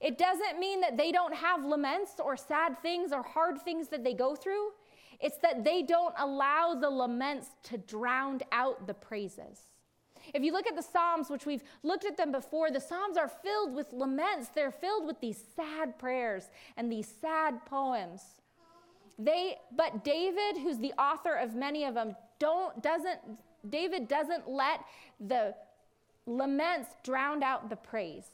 It 0.00 0.16
doesn't 0.16 0.58
mean 0.60 0.80
that 0.80 0.96
they 0.96 1.10
don't 1.10 1.34
have 1.34 1.64
laments 1.64 2.12
or 2.22 2.36
sad 2.36 2.80
things 2.82 3.12
or 3.12 3.22
hard 3.22 3.60
things 3.62 3.88
that 3.88 4.04
they 4.04 4.14
go 4.14 4.36
through. 4.36 4.70
It's 5.20 5.38
that 5.38 5.64
they 5.64 5.82
don't 5.82 6.14
allow 6.18 6.74
the 6.74 6.88
laments 6.88 7.48
to 7.64 7.78
drown 7.78 8.40
out 8.52 8.86
the 8.86 8.94
praises. 8.94 9.58
If 10.34 10.42
you 10.42 10.52
look 10.52 10.66
at 10.66 10.76
the 10.76 10.82
Psalms, 10.82 11.30
which 11.30 11.46
we've 11.46 11.64
looked 11.82 12.04
at 12.04 12.16
them 12.16 12.30
before, 12.30 12.70
the 12.70 12.80
Psalms 12.80 13.16
are 13.16 13.28
filled 13.28 13.74
with 13.74 13.92
laments. 13.92 14.48
They're 14.48 14.70
filled 14.70 15.06
with 15.06 15.20
these 15.20 15.42
sad 15.56 15.98
prayers 15.98 16.50
and 16.76 16.92
these 16.92 17.08
sad 17.20 17.64
poems. 17.66 18.22
They, 19.18 19.56
but 19.76 20.04
David, 20.04 20.62
who's 20.62 20.78
the 20.78 20.92
author 20.92 21.34
of 21.34 21.56
many 21.56 21.84
of 21.84 21.94
them, 21.94 22.14
don't, 22.38 22.80
doesn't 22.82 23.18
David 23.68 24.08
doesn't 24.08 24.48
let 24.48 24.80
the 25.20 25.54
laments 26.26 26.88
drown 27.02 27.42
out 27.42 27.70
the 27.70 27.76
praise. 27.76 28.26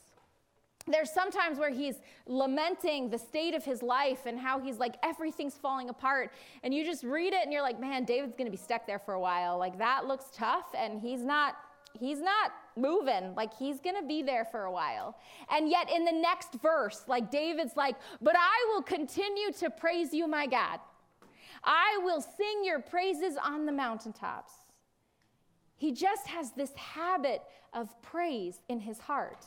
There's 0.87 1.11
sometimes 1.11 1.59
where 1.59 1.71
he's 1.71 1.97
lamenting 2.27 3.09
the 3.09 3.19
state 3.19 3.55
of 3.55 3.65
his 3.65 3.83
life 3.83 4.27
and 4.27 4.39
how 4.39 4.61
he's 4.61 4.77
like, 4.79 4.97
everything's 5.03 5.55
falling 5.55 5.89
apart. 5.89 6.31
And 6.63 6.75
you 6.75 6.85
just 6.85 7.05
read 7.05 7.33
it 7.33 7.43
and 7.43 7.53
you're 7.53 7.63
like, 7.63 7.81
man, 7.81 8.05
David's 8.05 8.35
going 8.37 8.47
to 8.47 8.51
be 8.51 8.63
stuck 8.63 8.87
there 8.87 8.99
for 8.99 9.15
a 9.15 9.21
while. 9.21 9.57
Like, 9.57 9.79
that 9.79 10.07
looks 10.07 10.27
tough. 10.35 10.67
And 10.77 11.01
he's 11.01 11.23
not, 11.23 11.57
he's 11.99 12.21
not 12.21 12.53
moving. 12.77 13.35
Like, 13.35 13.57
he's 13.57 13.81
going 13.81 13.97
to 13.97 14.07
be 14.07 14.23
there 14.23 14.45
for 14.45 14.65
a 14.65 14.73
while. 14.73 15.17
And 15.51 15.71
yet, 15.71 15.91
in 15.91 16.05
the 16.05 16.13
next 16.13 16.53
verse, 16.61 17.05
like, 17.09 17.31
David's 17.31 17.77
like, 17.77 17.97
but 18.21 18.37
I 18.37 18.73
will 18.75 18.83
continue 18.83 19.53
to 19.61 19.71
praise 19.71 20.13
you, 20.13 20.29
my 20.29 20.47
God. 20.47 20.81
I 21.65 21.99
will 22.05 22.21
sing 22.21 22.63
your 22.63 22.81
praises 22.81 23.39
on 23.43 23.65
the 23.65 23.73
mountaintops. 23.73 24.53
He 25.77 25.93
just 25.93 26.27
has 26.27 26.53
this 26.53 26.73
habit 26.75 27.43
of 27.73 27.91
praise 28.03 28.61
in 28.69 28.81
his 28.81 28.99
heart. 28.99 29.45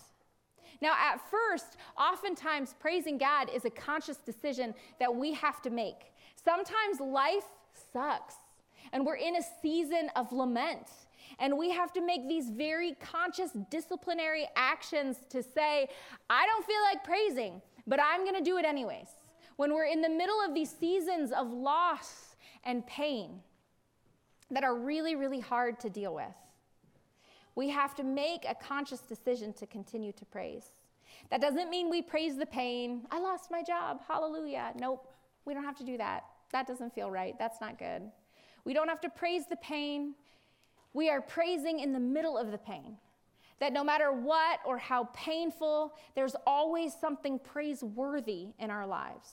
Now, 0.81 0.93
at 0.93 1.19
first, 1.31 1.77
oftentimes 1.97 2.75
praising 2.79 3.17
God 3.17 3.49
is 3.53 3.65
a 3.65 3.69
conscious 3.69 4.17
decision 4.17 4.73
that 4.99 5.13
we 5.13 5.33
have 5.33 5.61
to 5.63 5.69
make. 5.69 6.13
Sometimes 6.43 6.99
life 6.99 7.45
sucks, 7.93 8.35
and 8.93 9.05
we're 9.05 9.15
in 9.15 9.35
a 9.37 9.41
season 9.61 10.09
of 10.15 10.31
lament. 10.31 10.87
And 11.39 11.57
we 11.57 11.71
have 11.71 11.91
to 11.93 12.01
make 12.01 12.27
these 12.27 12.49
very 12.49 12.95
conscious 13.01 13.51
disciplinary 13.69 14.47
actions 14.55 15.17
to 15.29 15.43
say, 15.43 15.87
I 16.29 16.45
don't 16.45 16.65
feel 16.65 16.81
like 16.83 17.03
praising, 17.03 17.61
but 17.85 17.99
I'm 18.01 18.23
going 18.23 18.35
to 18.35 18.43
do 18.43 18.57
it 18.57 18.65
anyways. 18.65 19.07
When 19.57 19.73
we're 19.73 19.85
in 19.85 20.01
the 20.01 20.09
middle 20.09 20.39
of 20.41 20.53
these 20.53 20.69
seasons 20.69 21.31
of 21.31 21.51
loss 21.51 22.35
and 22.63 22.85
pain, 22.87 23.41
that 24.51 24.63
are 24.63 24.75
really, 24.75 25.15
really 25.15 25.39
hard 25.39 25.79
to 25.81 25.89
deal 25.89 26.13
with. 26.13 26.35
We 27.55 27.69
have 27.69 27.95
to 27.95 28.03
make 28.03 28.45
a 28.47 28.55
conscious 28.55 28.99
decision 28.99 29.53
to 29.53 29.65
continue 29.65 30.11
to 30.13 30.25
praise. 30.25 30.71
That 31.31 31.41
doesn't 31.41 31.69
mean 31.69 31.89
we 31.89 32.01
praise 32.01 32.37
the 32.37 32.45
pain. 32.45 33.07
I 33.11 33.19
lost 33.19 33.51
my 33.51 33.63
job. 33.63 34.01
Hallelujah. 34.07 34.73
Nope. 34.79 35.11
We 35.45 35.53
don't 35.53 35.63
have 35.63 35.77
to 35.77 35.83
do 35.83 35.97
that. 35.97 36.25
That 36.51 36.67
doesn't 36.67 36.93
feel 36.93 37.09
right. 37.11 37.35
That's 37.39 37.59
not 37.59 37.79
good. 37.79 38.03
We 38.63 38.73
don't 38.73 38.87
have 38.87 39.01
to 39.01 39.09
praise 39.09 39.47
the 39.49 39.55
pain. 39.57 40.13
We 40.93 41.09
are 41.09 41.21
praising 41.21 41.79
in 41.79 41.93
the 41.93 41.99
middle 41.99 42.37
of 42.37 42.51
the 42.51 42.57
pain. 42.57 42.97
That 43.59 43.73
no 43.73 43.83
matter 43.83 44.11
what 44.11 44.59
or 44.65 44.77
how 44.77 45.05
painful, 45.13 45.93
there's 46.15 46.35
always 46.45 46.93
something 46.93 47.39
praiseworthy 47.39 48.49
in 48.59 48.69
our 48.69 48.85
lives. 48.85 49.31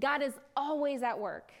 God 0.00 0.22
is 0.22 0.34
always 0.56 1.02
at 1.02 1.18
work. 1.18 1.52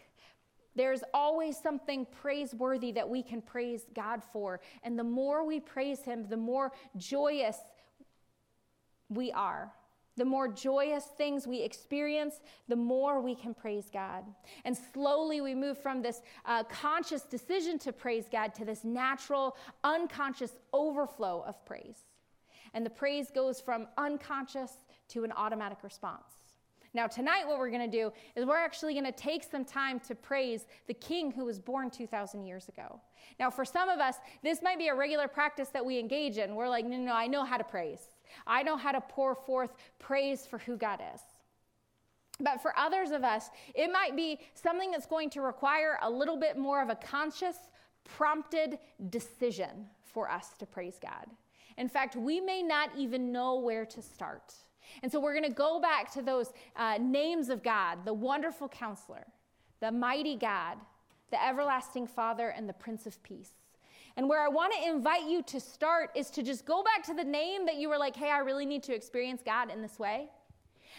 There's 0.76 1.02
always 1.12 1.56
something 1.58 2.06
praiseworthy 2.06 2.92
that 2.92 3.08
we 3.08 3.22
can 3.22 3.42
praise 3.42 3.82
God 3.94 4.22
for. 4.32 4.60
And 4.82 4.98
the 4.98 5.04
more 5.04 5.44
we 5.44 5.60
praise 5.60 6.00
Him, 6.00 6.26
the 6.28 6.36
more 6.36 6.72
joyous 6.96 7.56
we 9.08 9.32
are. 9.32 9.72
The 10.16 10.24
more 10.24 10.48
joyous 10.48 11.04
things 11.04 11.46
we 11.46 11.62
experience, 11.62 12.40
the 12.68 12.76
more 12.76 13.20
we 13.20 13.34
can 13.34 13.54
praise 13.54 13.88
God. 13.90 14.24
And 14.64 14.76
slowly 14.92 15.40
we 15.40 15.54
move 15.54 15.78
from 15.78 16.02
this 16.02 16.20
uh, 16.44 16.64
conscious 16.64 17.22
decision 17.22 17.78
to 17.80 17.92
praise 17.92 18.26
God 18.30 18.54
to 18.56 18.64
this 18.64 18.84
natural, 18.84 19.56
unconscious 19.82 20.52
overflow 20.72 21.42
of 21.46 21.64
praise. 21.64 22.00
And 22.74 22.84
the 22.84 22.90
praise 22.90 23.30
goes 23.30 23.60
from 23.60 23.86
unconscious 23.96 24.72
to 25.08 25.24
an 25.24 25.32
automatic 25.32 25.82
response. 25.82 26.39
Now, 26.92 27.06
tonight, 27.06 27.46
what 27.46 27.58
we're 27.58 27.70
going 27.70 27.88
to 27.88 27.96
do 27.96 28.12
is 28.34 28.44
we're 28.44 28.56
actually 28.56 28.94
going 28.94 29.04
to 29.04 29.12
take 29.12 29.44
some 29.44 29.64
time 29.64 30.00
to 30.00 30.14
praise 30.14 30.66
the 30.88 30.94
king 30.94 31.30
who 31.30 31.44
was 31.44 31.60
born 31.60 31.88
2,000 31.88 32.44
years 32.44 32.68
ago. 32.68 33.00
Now, 33.38 33.48
for 33.48 33.64
some 33.64 33.88
of 33.88 34.00
us, 34.00 34.16
this 34.42 34.60
might 34.60 34.78
be 34.78 34.88
a 34.88 34.94
regular 34.94 35.28
practice 35.28 35.68
that 35.68 35.84
we 35.84 35.98
engage 35.98 36.36
in. 36.36 36.56
We're 36.56 36.68
like, 36.68 36.84
no, 36.84 36.96
no, 36.96 37.04
no 37.04 37.14
I 37.14 37.28
know 37.28 37.44
how 37.44 37.58
to 37.58 37.64
praise. 37.64 38.00
I 38.46 38.62
know 38.64 38.76
how 38.76 38.90
to 38.90 39.00
pour 39.00 39.34
forth 39.34 39.70
praise 40.00 40.46
for 40.46 40.58
who 40.58 40.76
God 40.76 41.00
is. 41.14 41.20
But 42.40 42.60
for 42.60 42.76
others 42.76 43.10
of 43.10 43.22
us, 43.22 43.50
it 43.74 43.92
might 43.92 44.16
be 44.16 44.40
something 44.54 44.90
that's 44.90 45.06
going 45.06 45.30
to 45.30 45.42
require 45.42 45.98
a 46.02 46.10
little 46.10 46.36
bit 46.36 46.56
more 46.56 46.82
of 46.82 46.88
a 46.88 46.96
conscious, 46.96 47.56
prompted 48.04 48.78
decision 49.10 49.86
for 50.02 50.28
us 50.30 50.54
to 50.58 50.66
praise 50.66 50.98
God. 51.00 51.26
In 51.76 51.88
fact, 51.88 52.16
we 52.16 52.40
may 52.40 52.62
not 52.62 52.90
even 52.96 53.30
know 53.30 53.60
where 53.60 53.86
to 53.86 54.02
start. 54.02 54.54
And 55.02 55.10
so 55.10 55.20
we're 55.20 55.34
going 55.34 55.48
to 55.48 55.54
go 55.54 55.80
back 55.80 56.12
to 56.14 56.22
those 56.22 56.52
uh, 56.76 56.98
names 57.00 57.48
of 57.48 57.62
God 57.62 58.04
the 58.04 58.14
wonderful 58.14 58.68
counselor, 58.68 59.26
the 59.80 59.92
mighty 59.92 60.36
God, 60.36 60.78
the 61.30 61.44
everlasting 61.44 62.06
Father, 62.06 62.48
and 62.48 62.68
the 62.68 62.72
Prince 62.74 63.06
of 63.06 63.22
Peace. 63.22 63.52
And 64.16 64.28
where 64.28 64.42
I 64.42 64.48
want 64.48 64.72
to 64.74 64.88
invite 64.88 65.28
you 65.28 65.42
to 65.44 65.60
start 65.60 66.10
is 66.14 66.30
to 66.30 66.42
just 66.42 66.64
go 66.64 66.82
back 66.82 67.04
to 67.04 67.14
the 67.14 67.24
name 67.24 67.66
that 67.66 67.76
you 67.76 67.88
were 67.88 67.98
like, 67.98 68.16
hey, 68.16 68.30
I 68.30 68.38
really 68.38 68.66
need 68.66 68.82
to 68.84 68.94
experience 68.94 69.40
God 69.44 69.70
in 69.70 69.80
this 69.80 69.98
way. 69.98 70.28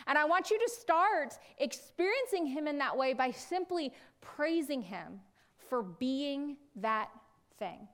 And 0.07 0.17
I 0.17 0.25
want 0.25 0.49
you 0.49 0.57
to 0.57 0.69
start 0.69 1.37
experiencing 1.57 2.45
Him 2.45 2.67
in 2.67 2.77
that 2.79 2.97
way 2.97 3.13
by 3.13 3.31
simply 3.31 3.93
praising 4.21 4.81
Him 4.81 5.19
for 5.69 5.83
being 5.83 6.57
that 6.77 7.09
thing. 7.57 7.87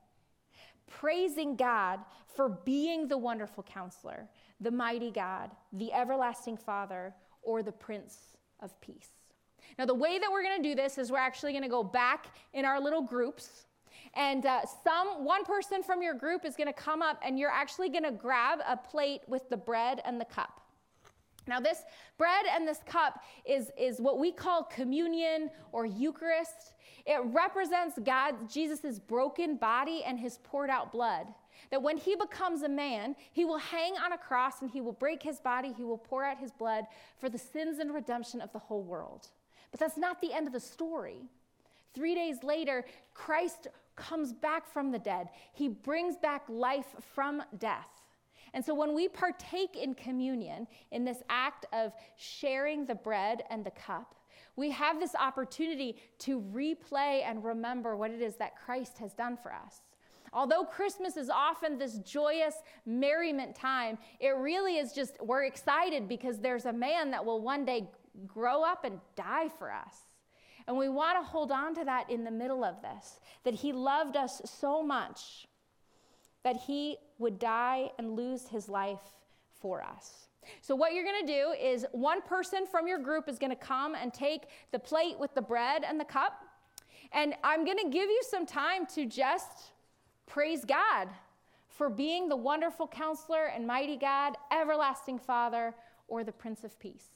Praising 0.88 1.56
God 1.56 2.00
for 2.36 2.50
being 2.50 3.08
the 3.08 3.18
wonderful 3.18 3.64
counselor, 3.64 4.30
the 4.60 4.72
mighty 4.72 5.12
God, 5.12 5.52
the 5.74 5.94
everlasting 5.94 6.58
Father, 6.58 7.14
or 7.42 7.64
the 7.64 7.72
Prince 7.72 8.18
of 8.60 8.80
Peace. 8.82 9.10
Now, 9.78 9.86
the 9.86 9.94
way 9.94 10.18
that 10.18 10.32
we're 10.32 10.44
going 10.44 10.62
to 10.62 10.70
do 10.70 10.76
this 10.76 10.98
is 10.98 11.12
we're 11.12 11.18
actually 11.18 11.52
going 11.52 11.64
to 11.64 11.70
go 11.70 11.84
back 11.84 12.28
in 12.54 12.66
our 12.66 12.80
little 12.80 13.02
groups 13.02 13.68
and 14.14 14.46
uh, 14.46 14.62
some 14.84 15.24
one 15.24 15.44
person 15.44 15.84
from 15.84 16.02
your 16.02 16.14
group 16.14 16.46
is 16.46 16.56
going 16.56 16.68
to 16.68 16.74
come 16.74 17.02
up 17.02 17.20
and 17.24 17.38
you're 17.38 17.52
actually 17.52 17.90
going 17.90 18.04
to 18.04 18.12
grab 18.12 18.60
a 18.68 18.76
plate 18.76 19.22
with 19.28 19.50
the 19.50 19.58
bread 19.58 20.02
and 20.06 20.20
the 20.20 20.26
cup. 20.26 20.62
Now 21.48 21.60
this 21.60 21.84
bread 22.18 22.46
and 22.52 22.68
this 22.68 22.80
cup 22.86 23.24
is, 23.46 23.72
is 23.80 24.02
what 24.02 24.20
we 24.20 24.32
call 24.32 24.64
communion 24.64 25.50
or 25.72 25.86
eucharist. 25.86 26.74
It 27.06 27.22
represents 27.26 27.98
god 28.04 28.50
jesus' 28.50 29.00
broken 29.00 29.56
body 29.56 30.04
and 30.06 30.20
his 30.20 30.40
poured 30.44 30.70
out 30.70 30.92
blood 30.92 31.28
that 31.72 31.82
when 31.82 31.98
he 31.98 32.16
becomes 32.16 32.62
a 32.62 32.70
man 32.70 33.16
he 33.32 33.46
will 33.46 33.58
hang 33.58 33.94
on 33.98 34.12
a 34.12 34.18
cross 34.18 34.62
and 34.62 34.72
he 34.72 34.82
will 34.82 34.94
break 34.94 35.22
his 35.22 35.40
body 35.40 35.74
he 35.76 35.84
will 35.84 35.98
pour 35.98 36.24
out 36.24 36.38
his 36.38 36.52
blood 36.52 36.86
for 37.20 37.30
the 37.30 37.38
sins 37.38 37.80
and 37.80 37.94
redemption 37.94 38.42
of 38.42 38.52
the 38.54 38.60
whole 38.60 38.84
world 38.84 39.28
but 39.72 39.80
that's 39.80 39.98
not 39.98 40.22
the 40.22 40.34
end 40.34 40.48
of 40.48 40.54
the 40.54 40.60
story 40.60 41.22
Three 41.98 42.14
days 42.14 42.44
later, 42.44 42.86
Christ 43.16 43.70
comes 43.96 44.32
back 44.32 44.72
from 44.72 44.92
the 44.92 45.00
dead. 45.00 45.30
He 45.54 45.68
brings 45.68 46.16
back 46.16 46.44
life 46.48 46.86
from 47.16 47.42
death. 47.58 47.90
And 48.54 48.64
so 48.64 48.76
when 48.76 48.94
we 48.94 49.08
partake 49.08 49.76
in 49.76 49.96
communion, 49.96 50.68
in 50.92 51.04
this 51.04 51.24
act 51.28 51.66
of 51.74 51.94
sharing 52.16 52.86
the 52.86 52.94
bread 52.94 53.42
and 53.50 53.66
the 53.66 53.72
cup, 53.72 54.14
we 54.56 54.70
have 54.70 55.00
this 55.00 55.16
opportunity 55.16 55.98
to 56.20 56.40
replay 56.40 57.24
and 57.26 57.44
remember 57.44 57.96
what 57.96 58.12
it 58.12 58.22
is 58.22 58.36
that 58.36 58.56
Christ 58.64 59.00
has 59.00 59.14
done 59.14 59.36
for 59.36 59.52
us. 59.52 59.82
Although 60.34 60.64
Christmas 60.66 61.18
is 61.18 61.30
often 61.30 61.78
this 61.78 61.98
joyous 62.00 62.56
merriment 62.86 63.56
time, 63.56 63.98
it 64.20 64.30
really 64.30 64.78
is 64.78 64.94
just, 64.94 65.14
we're 65.22 65.46
excited 65.46 66.08
because 66.08 66.40
there's 66.40 66.66
a 66.66 66.74
man 66.74 67.12
that 67.12 67.24
will 67.24 67.42
one 67.42 67.66
day 67.66 67.90
grow 68.26 68.64
up 68.64 68.84
and 68.84 69.00
die 69.16 69.50
for 69.50 69.72
us. 69.72 69.96
And 70.68 70.78
we 70.78 70.90
want 70.90 71.18
to 71.18 71.24
hold 71.24 71.52
on 71.52 71.74
to 71.76 71.86
that 71.86 72.10
in 72.10 72.24
the 72.24 72.32
middle 72.32 72.64
of 72.64 72.82
this 72.82 73.20
that 73.44 73.54
He 73.54 73.72
loved 73.72 74.18
us 74.18 74.42
so 74.44 74.84
much 74.84 75.48
that 76.44 76.58
He 76.58 76.98
would 77.20 77.40
die 77.40 77.90
and 77.98 78.16
lose 78.16 78.48
His 78.48 78.68
life 78.68 79.00
for 79.62 79.82
us. 79.82 80.28
So, 80.62 80.76
what 80.76 80.94
you're 80.94 81.04
going 81.04 81.26
to 81.26 81.34
do 81.34 81.52
is 81.52 81.86
one 81.92 82.22
person 82.22 82.66
from 82.66 82.88
your 82.88 83.00
group 83.00 83.30
is 83.30 83.38
going 83.38 83.50
to 83.50 83.56
come 83.56 83.96
and 83.96 84.14
take 84.14 84.44
the 84.72 84.80
plate 84.80 85.18
with 85.20 85.34
the 85.36 85.42
bread 85.42 85.84
and 85.88 86.00
the 86.00 86.06
cup. 86.06 86.42
And 87.14 87.34
I'm 87.44 87.64
going 87.64 87.78
to 87.78 87.90
give 87.90 88.10
you 88.10 88.22
some 88.30 88.46
time 88.46 88.86
to 88.96 89.06
just 89.06 89.72
praise 90.28 90.64
God 90.64 91.10
for 91.68 91.90
being 91.90 92.30
the 92.30 92.36
wonderful 92.36 92.88
counselor 92.88 93.46
and 93.46 93.66
mighty 93.66 93.98
God, 93.98 94.36
everlasting 94.52 95.18
Father, 95.18 95.74
or 96.08 96.24
the 96.24 96.32
Prince 96.32 96.64
of 96.64 96.78
Peace. 96.80 97.10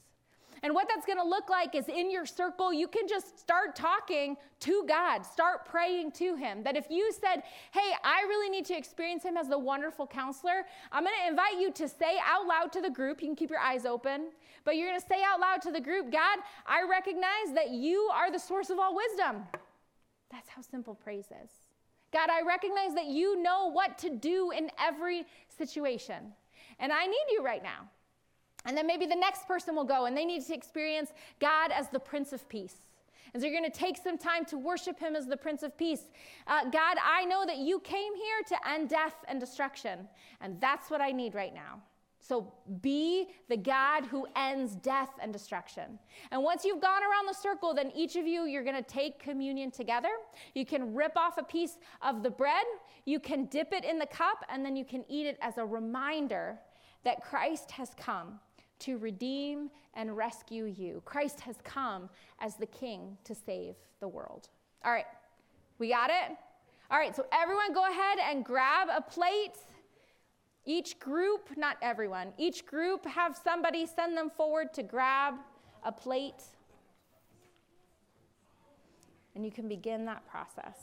And 0.64 0.74
what 0.74 0.86
that's 0.88 1.04
going 1.04 1.18
to 1.18 1.24
look 1.24 1.50
like 1.50 1.74
is 1.74 1.88
in 1.88 2.10
your 2.10 2.24
circle, 2.24 2.72
you 2.72 2.86
can 2.86 3.08
just 3.08 3.38
start 3.38 3.74
talking 3.74 4.36
to 4.60 4.84
God, 4.86 5.26
start 5.26 5.66
praying 5.66 6.12
to 6.12 6.36
Him. 6.36 6.62
That 6.62 6.76
if 6.76 6.86
you 6.88 7.12
said, 7.12 7.42
Hey, 7.72 7.92
I 8.04 8.22
really 8.28 8.48
need 8.48 8.64
to 8.66 8.76
experience 8.76 9.24
Him 9.24 9.36
as 9.36 9.48
the 9.48 9.58
wonderful 9.58 10.06
counselor, 10.06 10.64
I'm 10.92 11.02
going 11.02 11.16
to 11.24 11.30
invite 11.30 11.58
you 11.58 11.72
to 11.72 11.88
say 11.88 12.18
out 12.24 12.46
loud 12.46 12.70
to 12.72 12.80
the 12.80 12.90
group. 12.90 13.20
You 13.20 13.28
can 13.28 13.36
keep 13.36 13.50
your 13.50 13.58
eyes 13.58 13.84
open, 13.84 14.30
but 14.64 14.76
you're 14.76 14.88
going 14.88 15.00
to 15.00 15.06
say 15.06 15.20
out 15.24 15.40
loud 15.40 15.62
to 15.62 15.72
the 15.72 15.80
group, 15.80 16.12
God, 16.12 16.38
I 16.64 16.86
recognize 16.88 17.54
that 17.54 17.70
you 17.70 18.08
are 18.14 18.30
the 18.30 18.38
source 18.38 18.70
of 18.70 18.78
all 18.78 18.94
wisdom. 18.94 19.42
That's 20.30 20.48
how 20.48 20.62
simple 20.62 20.94
praise 20.94 21.26
is. 21.42 21.50
God, 22.12 22.28
I 22.30 22.42
recognize 22.42 22.94
that 22.94 23.06
you 23.06 23.42
know 23.42 23.70
what 23.70 23.98
to 23.98 24.10
do 24.10 24.50
in 24.50 24.70
every 24.78 25.24
situation. 25.56 26.32
And 26.78 26.92
I 26.92 27.06
need 27.06 27.26
you 27.30 27.42
right 27.42 27.62
now. 27.62 27.88
And 28.64 28.76
then 28.76 28.86
maybe 28.86 29.06
the 29.06 29.16
next 29.16 29.46
person 29.48 29.74
will 29.74 29.84
go 29.84 30.04
and 30.04 30.16
they 30.16 30.24
need 30.24 30.44
to 30.46 30.54
experience 30.54 31.12
God 31.40 31.72
as 31.72 31.88
the 31.88 31.98
Prince 31.98 32.32
of 32.32 32.48
Peace. 32.48 32.76
And 33.32 33.42
so 33.42 33.48
you're 33.48 33.58
going 33.58 33.70
to 33.70 33.76
take 33.76 33.96
some 33.96 34.18
time 34.18 34.44
to 34.46 34.58
worship 34.58 34.98
him 34.98 35.16
as 35.16 35.26
the 35.26 35.36
Prince 35.36 35.62
of 35.62 35.76
Peace. 35.76 36.02
Uh, 36.46 36.64
God, 36.64 36.98
I 37.02 37.24
know 37.24 37.46
that 37.46 37.58
you 37.58 37.80
came 37.80 38.14
here 38.14 38.42
to 38.48 38.68
end 38.68 38.90
death 38.90 39.14
and 39.26 39.40
destruction, 39.40 40.06
and 40.40 40.60
that's 40.60 40.90
what 40.90 41.00
I 41.00 41.12
need 41.12 41.34
right 41.34 41.54
now. 41.54 41.80
So 42.22 42.52
be 42.80 43.30
the 43.48 43.56
God 43.56 44.04
who 44.04 44.28
ends 44.36 44.76
death 44.76 45.10
and 45.20 45.32
destruction. 45.32 45.98
And 46.30 46.40
once 46.40 46.64
you've 46.64 46.80
gone 46.80 47.02
around 47.02 47.26
the 47.26 47.34
circle, 47.34 47.74
then 47.74 47.90
each 47.96 48.14
of 48.14 48.28
you, 48.28 48.44
you're 48.44 48.62
going 48.62 48.76
to 48.76 48.82
take 48.82 49.18
communion 49.18 49.72
together. 49.72 50.10
You 50.54 50.64
can 50.64 50.94
rip 50.94 51.16
off 51.16 51.36
a 51.36 51.42
piece 51.42 51.78
of 52.00 52.22
the 52.22 52.30
bread, 52.30 52.64
you 53.06 53.18
can 53.18 53.46
dip 53.46 53.72
it 53.72 53.84
in 53.84 53.98
the 53.98 54.06
cup, 54.06 54.44
and 54.48 54.64
then 54.64 54.76
you 54.76 54.84
can 54.84 55.04
eat 55.08 55.26
it 55.26 55.36
as 55.42 55.58
a 55.58 55.64
reminder 55.64 56.60
that 57.02 57.20
Christ 57.20 57.72
has 57.72 57.90
come 57.96 58.38
to 58.78 58.98
redeem 58.98 59.70
and 59.94 60.16
rescue 60.16 60.66
you. 60.66 61.02
Christ 61.04 61.40
has 61.40 61.56
come 61.64 62.08
as 62.38 62.54
the 62.54 62.66
king 62.66 63.16
to 63.24 63.34
save 63.34 63.74
the 63.98 64.06
world. 64.06 64.48
All 64.84 64.92
right, 64.92 65.06
we 65.80 65.88
got 65.88 66.10
it? 66.10 66.36
All 66.88 66.98
right, 66.98 67.16
so 67.16 67.26
everyone 67.32 67.72
go 67.72 67.84
ahead 67.90 68.18
and 68.30 68.44
grab 68.44 68.88
a 68.94 69.00
plate. 69.00 69.56
Each 70.64 70.98
group, 71.00 71.48
not 71.56 71.76
everyone, 71.82 72.32
each 72.38 72.64
group 72.66 73.04
have 73.06 73.36
somebody 73.36 73.84
send 73.84 74.16
them 74.16 74.30
forward 74.30 74.72
to 74.74 74.82
grab 74.82 75.34
a 75.84 75.90
plate. 75.90 76.42
And 79.34 79.44
you 79.44 79.50
can 79.50 79.68
begin 79.68 80.04
that 80.04 80.24
process. 80.28 80.78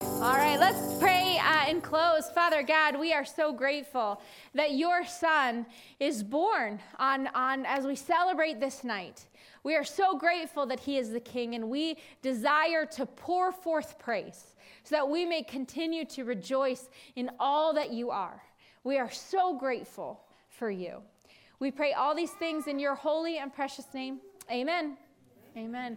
All 0.00 0.34
right, 0.34 0.58
let's 0.58 0.98
pray 0.98 1.38
uh, 1.38 1.64
and 1.68 1.82
close. 1.82 2.30
Father 2.30 2.62
God, 2.62 2.98
we 2.98 3.12
are 3.12 3.24
so 3.24 3.52
grateful 3.52 4.20
that 4.54 4.72
your 4.72 5.04
son 5.04 5.66
is 5.98 6.22
born 6.22 6.80
on, 6.98 7.28
on 7.28 7.64
as 7.66 7.86
we 7.86 7.96
celebrate 7.96 8.60
this 8.60 8.84
night. 8.84 9.26
We 9.62 9.74
are 9.76 9.84
so 9.84 10.16
grateful 10.18 10.66
that 10.66 10.80
he 10.80 10.98
is 10.98 11.10
the 11.10 11.20
king, 11.20 11.54
and 11.54 11.70
we 11.70 11.96
desire 12.22 12.86
to 12.86 13.06
pour 13.06 13.50
forth 13.50 13.98
praise 13.98 14.53
so 14.84 14.94
that 14.96 15.08
we 15.08 15.24
may 15.24 15.42
continue 15.42 16.04
to 16.04 16.24
rejoice 16.24 16.88
in 17.16 17.30
all 17.40 17.74
that 17.74 17.92
you 17.92 18.10
are. 18.10 18.42
We 18.84 18.98
are 18.98 19.10
so 19.10 19.56
grateful 19.58 20.20
for 20.50 20.70
you. 20.70 21.02
We 21.58 21.70
pray 21.70 21.94
all 21.94 22.14
these 22.14 22.32
things 22.32 22.66
in 22.66 22.78
your 22.78 22.94
holy 22.94 23.38
and 23.38 23.52
precious 23.52 23.86
name. 23.94 24.20
Amen. 24.50 24.98
Amen. 25.56 25.96